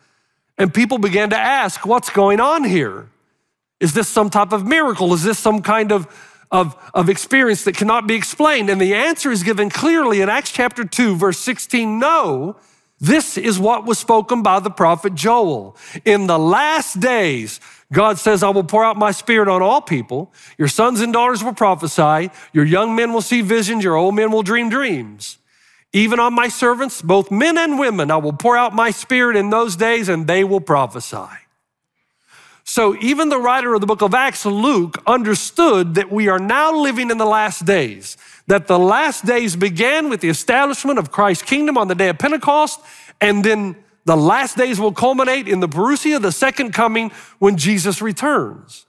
And 0.59 0.73
people 0.73 0.99
began 0.99 1.31
to 1.31 1.39
ask, 1.39 1.87
What's 1.87 2.11
going 2.11 2.41
on 2.41 2.65
here? 2.65 3.09
Is 3.81 3.95
this 3.95 4.09
some 4.09 4.29
type 4.29 4.53
of 4.53 4.67
miracle? 4.67 5.15
Is 5.15 5.23
this 5.23 5.39
some 5.39 5.63
kind 5.63 5.91
of, 5.91 6.07
of, 6.51 6.77
of 6.95 7.09
experience 7.09 7.65
that 7.65 7.77
cannot 7.77 8.07
be 8.07 8.15
explained? 8.15 8.71
And 8.71 8.81
the 8.81 8.95
answer 8.95 9.31
is 9.31 9.43
given 9.43 9.71
clearly 9.71 10.21
in 10.21 10.29
Acts 10.29 10.51
chapter 10.53 10.85
2, 10.85 11.17
verse 11.17 11.39
16 11.39 11.99
no. 11.99 12.57
This 13.03 13.39
is 13.39 13.59
what 13.59 13.87
was 13.87 13.99
spoken 13.99 14.43
by 14.43 14.61
the 14.61 14.71
prophet 14.71 15.15
Joel. 15.15 15.75
In 16.05 16.27
the 16.27 16.39
last 16.39 17.01
days, 17.01 17.59
God 17.93 18.19
says, 18.19 18.43
I 18.43 18.51
will 18.51 18.63
pour 18.63 18.85
out 18.85 18.99
my 18.99 19.11
spirit 19.11 19.49
on 19.49 19.63
all 19.63 19.81
people. 19.81 20.33
Your 20.59 20.69
sons 20.69 21.01
and 21.01 21.13
daughters 21.13 21.43
will 21.43 21.55
prophesy. 21.55 22.31
Your 22.53 22.65
young 22.65 22.95
men 22.95 23.15
will 23.15 23.23
see 23.23 23.41
visions. 23.41 23.83
Your 23.83 23.97
old 23.97 24.15
men 24.15 24.31
will 24.31 24.43
dream 24.43 24.69
dreams. 24.69 25.39
Even 25.93 26.21
on 26.21 26.35
my 26.35 26.49
servants, 26.49 27.03
both 27.03 27.31
men 27.31 27.59
and 27.59 27.79
women, 27.79 28.11
I 28.11 28.19
will 28.19 28.35
pour 28.35 28.57
out 28.57 28.75
my 28.75 28.91
spirit 28.91 29.37
in 29.37 29.51
those 29.51 29.75
days 29.77 30.09
and 30.09 30.27
they 30.27 30.45
will 30.45 30.61
prophesy. 30.61 31.17
So 32.71 32.97
even 33.01 33.31
the 33.31 33.39
writer 33.41 33.75
of 33.75 33.81
the 33.81 33.87
book 33.89 34.01
of 34.01 34.15
Acts, 34.15 34.47
Luke, 34.47 35.03
understood 35.05 35.97
that 35.97 36.13
we 36.13 36.29
are 36.29 36.39
now 36.39 36.73
living 36.73 37.11
in 37.11 37.19
the 37.19 37.27
last 37.27 37.65
days, 37.65 38.17
that 38.47 38.69
the 38.69 38.79
last 38.79 39.27
days 39.27 39.57
began 39.57 40.09
with 40.09 40.21
the 40.21 40.29
establishment 40.29 40.97
of 40.97 41.11
Christ's 41.11 41.43
kingdom 41.43 41.77
on 41.77 41.89
the 41.89 41.97
day 41.97 42.11
of 42.11 42.19
Pentecost, 42.19 42.79
and 43.21 43.45
then 43.45 43.75
the 44.05 44.17
last 44.17 44.57
days 44.57 44.79
will 44.79 44.93
culminate 44.93 45.49
in 45.49 45.59
the 45.59 45.67
parousia, 45.67 46.23
the 46.23 46.31
second 46.31 46.73
coming, 46.73 47.11
when 47.41 47.57
Jesus 47.57 48.01
returns. 48.01 48.87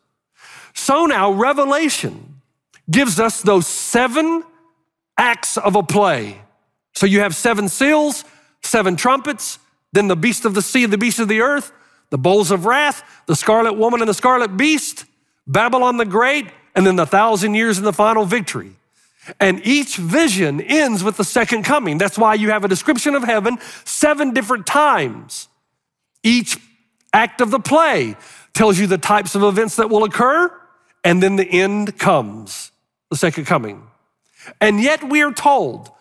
So 0.76 1.08
now 1.08 1.32
Revelation 1.32 2.39
gives 2.91 3.20
us 3.20 3.41
those 3.41 3.65
seven 3.65 4.44
acts 5.17 5.58
of 5.58 5.76
a 5.76 5.82
play. 5.82 6.44
So 6.94 7.08
you 7.08 7.22
have 7.22 7.36
seven 7.36 7.67
seals, 7.67 8.26
seven 8.62 8.96
trumpets, 8.96 9.58
then 9.91 10.08
the 10.08 10.15
beast 10.15 10.46
of 10.46 10.54
the 10.54 10.62
sea, 10.62 10.86
the 10.86 11.00
beast 11.00 11.17
of 11.17 11.28
the 11.28 11.41
earth, 11.41 11.72
the 12.12 12.17
bowls 12.17 12.52
of 12.52 12.65
wrath, 12.65 13.04
the 13.26 13.36
scarlet 13.36 13.74
woman 13.74 14.02
and 14.02 14.10
the 14.10 14.13
scarlet 14.13 14.56
beast, 14.56 15.06
Babylon 15.47 15.97
the 15.97 16.06
Great, 16.06 16.47
and 16.76 16.86
then 16.86 16.95
the 16.95 17.06
thousand 17.06 17.56
years 17.56 17.78
and 17.78 17.88
the 17.88 17.93
final 17.93 18.26
victory. 18.26 18.76
And 19.39 19.65
each 19.65 19.97
vision 19.97 20.62
ends 20.62 21.04
with 21.04 21.17
the 21.17 21.24
second 21.24 21.63
coming. 21.63 21.97
That's 21.97 22.17
why 22.17 22.36
you 22.36 22.50
have 22.50 22.63
a 22.63 22.67
description 22.67 23.15
of 23.15 23.24
heaven 23.24 23.58
seven 23.86 24.34
different 24.34 24.65
times. 24.65 25.47
Each 26.24 26.58
act 27.13 27.41
of 27.41 27.52
the 27.52 27.60
play 27.60 28.15
tells 28.54 28.78
you 28.78 28.88
the 28.88 28.97
types 28.97 29.36
of 29.36 29.43
events 29.43 29.78
that 29.78 29.89
will 29.89 30.04
occur, 30.04 30.52
and 31.04 31.21
then 31.21 31.36
the 31.36 31.47
end 31.47 31.97
comes, 31.97 32.71
the 33.10 33.17
second 33.17 33.45
coming. 33.45 33.84
And 34.60 34.82
yet 34.82 35.04
we 35.04 35.21
are 35.21 35.32
told, 35.32 35.91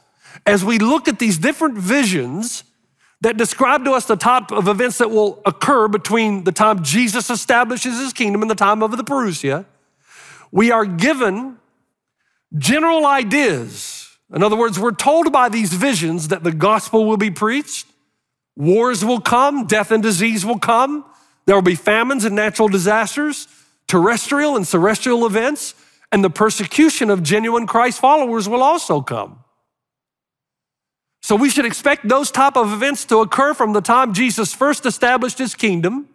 as 0.47 0.65
we 0.65 0.79
look 0.79 1.09
at 1.09 1.19
these 1.19 1.39
different 1.39 1.79
visions 1.79 2.65
that 3.21 3.37
describe 3.37 3.85
to 3.85 3.93
us 3.93 4.07
the 4.07 4.17
type 4.17 4.51
of 4.51 4.67
events 4.67 4.99
that 4.99 5.11
will 5.11 5.43
occur 5.45 5.89
between 5.89 6.45
the 6.45 6.53
time 6.53 6.83
Jesus 6.83 7.29
establishes 7.29 7.99
his 7.99 8.13
kingdom 8.13 8.43
and 8.43 8.51
the 8.51 8.55
time 8.55 8.83
of 8.83 8.97
the 8.97 9.05
parousia, 9.05 9.67
we 10.51 10.71
are 10.71 10.87
given 10.87 11.59
general 12.57 13.07
ideas. 13.07 14.17
In 14.35 14.43
other 14.43 14.57
words, 14.57 14.79
we're 14.79 14.93
told 14.93 15.33
by 15.33 15.49
these 15.49 15.73
visions 15.73 16.29
that 16.29 16.45
the 16.45 16.53
gospel 16.53 17.05
will 17.05 17.17
be 17.17 17.31
preached, 17.31 17.87
wars 18.57 19.05
will 19.05 19.21
come, 19.21 19.67
death 19.67 19.91
and 19.91 20.03
disease 20.03 20.45
will 20.45 20.59
come, 20.59 21.05
there 21.47 21.57
will 21.57 21.63
be 21.63 21.75
famines 21.75 22.25
and 22.25 22.35
natural 22.35 22.69
disasters, 22.69 23.49
terrestrial 23.87 24.57
and 24.57 24.67
celestial 24.67 25.27
events, 25.27 25.75
and 26.13 26.25
the 26.25 26.31
persecution 26.31 27.11
of 27.11 27.23
genuine 27.23 27.67
Christ 27.67 28.01
followers 28.01 28.49
will 28.49 28.63
also 28.63 29.01
come. 29.01 29.45
So 31.21 31.37
we 31.37 31.51
should 31.51 31.67
expect 31.67 32.09
those 32.09 32.31
type 32.31 32.57
of 32.57 32.73
events 32.73 33.05
to 33.07 33.19
occur 33.19 33.55
from 33.55 33.73
the 33.73 33.81
time 33.81 34.15
Jesus 34.15 34.55
first 34.55 34.87
established 34.87 35.39
his 35.39 35.55
kingdom 35.55 36.09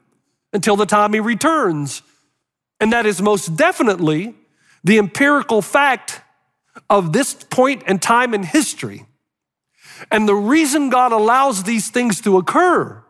until 0.51 0.75
the 0.75 0.85
time 0.85 1.13
he 1.13 1.19
returns. 1.19 2.01
And 2.79 2.91
that 2.91 3.05
is 3.05 3.21
most 3.21 3.55
definitely 3.55 4.35
the 4.83 4.97
empirical 4.97 5.61
fact 5.61 6.21
of 6.89 7.13
this 7.13 7.33
point 7.33 7.83
in 7.83 7.99
time 7.99 8.33
in 8.33 8.43
history. 8.43 9.05
And 10.11 10.27
the 10.27 10.35
reason 10.35 10.89
God 10.89 11.11
allows 11.11 11.63
these 11.63 11.89
things 11.89 12.21
to 12.21 12.37
occur, 12.37 13.03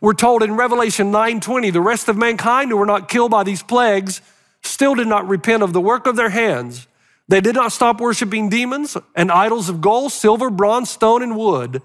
we're 0.00 0.14
told 0.14 0.42
in 0.42 0.56
Revelation 0.56 1.10
9:20, 1.10 1.70
the 1.70 1.80
rest 1.80 2.08
of 2.08 2.16
mankind 2.16 2.70
who 2.70 2.76
were 2.76 2.86
not 2.86 3.08
killed 3.08 3.30
by 3.30 3.42
these 3.42 3.62
plagues 3.62 4.20
still 4.62 4.94
did 4.94 5.06
not 5.06 5.28
repent 5.28 5.62
of 5.62 5.72
the 5.72 5.80
work 5.80 6.06
of 6.06 6.16
their 6.16 6.30
hands. 6.30 6.87
They 7.28 7.40
did 7.40 7.54
not 7.54 7.72
stop 7.72 8.00
worshiping 8.00 8.48
demons 8.48 8.96
and 9.14 9.30
idols 9.30 9.68
of 9.68 9.80
gold, 9.80 10.12
silver, 10.12 10.48
bronze, 10.48 10.90
stone, 10.90 11.22
and 11.22 11.36
wood, 11.36 11.82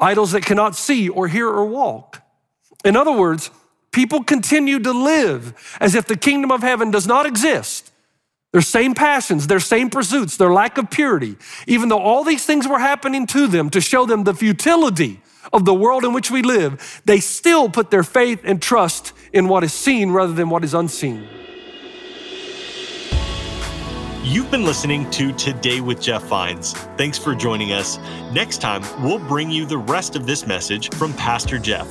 idols 0.00 0.32
that 0.32 0.44
cannot 0.44 0.74
see 0.74 1.08
or 1.08 1.28
hear 1.28 1.48
or 1.48 1.64
walk. 1.64 2.20
In 2.84 2.96
other 2.96 3.12
words, 3.12 3.50
people 3.92 4.24
continue 4.24 4.80
to 4.80 4.92
live 4.92 5.76
as 5.80 5.94
if 5.94 6.06
the 6.06 6.16
kingdom 6.16 6.50
of 6.50 6.62
heaven 6.62 6.90
does 6.90 7.06
not 7.06 7.26
exist 7.26 7.92
their 8.52 8.60
same 8.60 8.94
passions, 8.94 9.46
their 9.46 9.60
same 9.60 9.88
pursuits, 9.88 10.36
their 10.36 10.52
lack 10.52 10.76
of 10.76 10.90
purity, 10.90 11.36
even 11.66 11.88
though 11.88 11.98
all 11.98 12.22
these 12.22 12.44
things 12.44 12.68
were 12.68 12.78
happening 12.78 13.26
to 13.26 13.46
them 13.46 13.70
to 13.70 13.80
show 13.80 14.04
them 14.04 14.24
the 14.24 14.34
futility 14.34 15.22
of 15.52 15.64
the 15.64 15.74
world 15.74 16.04
in 16.04 16.12
which 16.12 16.30
we 16.30 16.42
live, 16.42 17.00
they 17.06 17.18
still 17.18 17.70
put 17.70 17.90
their 17.90 18.02
faith 18.02 18.40
and 18.44 18.60
trust 18.60 19.14
in 19.32 19.48
what 19.48 19.64
is 19.64 19.72
seen 19.72 20.10
rather 20.10 20.34
than 20.34 20.50
what 20.50 20.64
is 20.64 20.74
unseen. 20.74 21.26
You've 24.24 24.52
been 24.52 24.64
listening 24.64 25.10
to 25.10 25.32
Today 25.32 25.80
with 25.80 26.00
Jeff 26.00 26.22
Vines. 26.22 26.74
Thanks 26.96 27.18
for 27.18 27.34
joining 27.34 27.72
us. 27.72 27.98
Next 28.32 28.60
time, 28.60 28.84
we'll 29.02 29.18
bring 29.18 29.50
you 29.50 29.66
the 29.66 29.78
rest 29.78 30.14
of 30.14 30.26
this 30.26 30.46
message 30.46 30.94
from 30.94 31.12
Pastor 31.14 31.58
Jeff. 31.58 31.88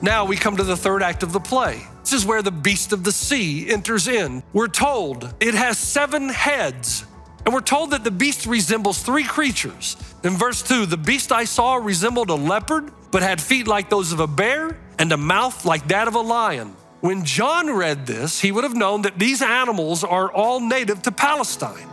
Now 0.00 0.24
we 0.24 0.36
come 0.36 0.56
to 0.58 0.62
the 0.62 0.76
third 0.76 1.02
act 1.02 1.24
of 1.24 1.32
the 1.32 1.40
play. 1.40 1.82
This 2.04 2.12
is 2.12 2.24
where 2.24 2.40
the 2.40 2.52
beast 2.52 2.92
of 2.92 3.02
the 3.02 3.10
sea 3.10 3.68
enters 3.68 4.06
in. 4.06 4.44
We're 4.52 4.68
told 4.68 5.34
it 5.40 5.54
has 5.54 5.76
seven 5.76 6.28
heads, 6.28 7.04
and 7.44 7.52
we're 7.52 7.60
told 7.60 7.90
that 7.90 8.04
the 8.04 8.12
beast 8.12 8.46
resembles 8.46 9.02
three 9.02 9.24
creatures. 9.24 9.96
In 10.22 10.36
verse 10.36 10.62
2, 10.62 10.86
the 10.86 10.96
beast 10.96 11.32
I 11.32 11.42
saw 11.42 11.74
resembled 11.74 12.30
a 12.30 12.34
leopard, 12.34 12.92
but 13.10 13.24
had 13.24 13.40
feet 13.40 13.66
like 13.66 13.90
those 13.90 14.12
of 14.12 14.20
a 14.20 14.28
bear 14.28 14.78
and 15.00 15.10
a 15.10 15.16
mouth 15.16 15.64
like 15.64 15.88
that 15.88 16.06
of 16.06 16.14
a 16.14 16.20
lion. 16.20 16.76
When 17.02 17.24
John 17.24 17.68
read 17.68 18.06
this, 18.06 18.40
he 18.40 18.52
would 18.52 18.62
have 18.62 18.76
known 18.76 19.02
that 19.02 19.18
these 19.18 19.42
animals 19.42 20.04
are 20.04 20.30
all 20.30 20.60
native 20.60 21.02
to 21.02 21.10
Palestine. 21.10 21.88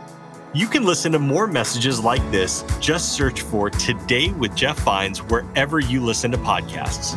You 0.54 0.68
can 0.68 0.84
listen 0.84 1.10
to 1.10 1.18
more 1.18 1.48
messages 1.48 1.98
like 1.98 2.22
this. 2.30 2.62
Just 2.78 3.14
search 3.14 3.40
for 3.40 3.70
Today 3.70 4.30
with 4.30 4.54
Jeff 4.54 4.78
Vines 4.82 5.18
wherever 5.18 5.80
you 5.80 6.00
listen 6.00 6.30
to 6.30 6.38
podcasts. 6.38 7.16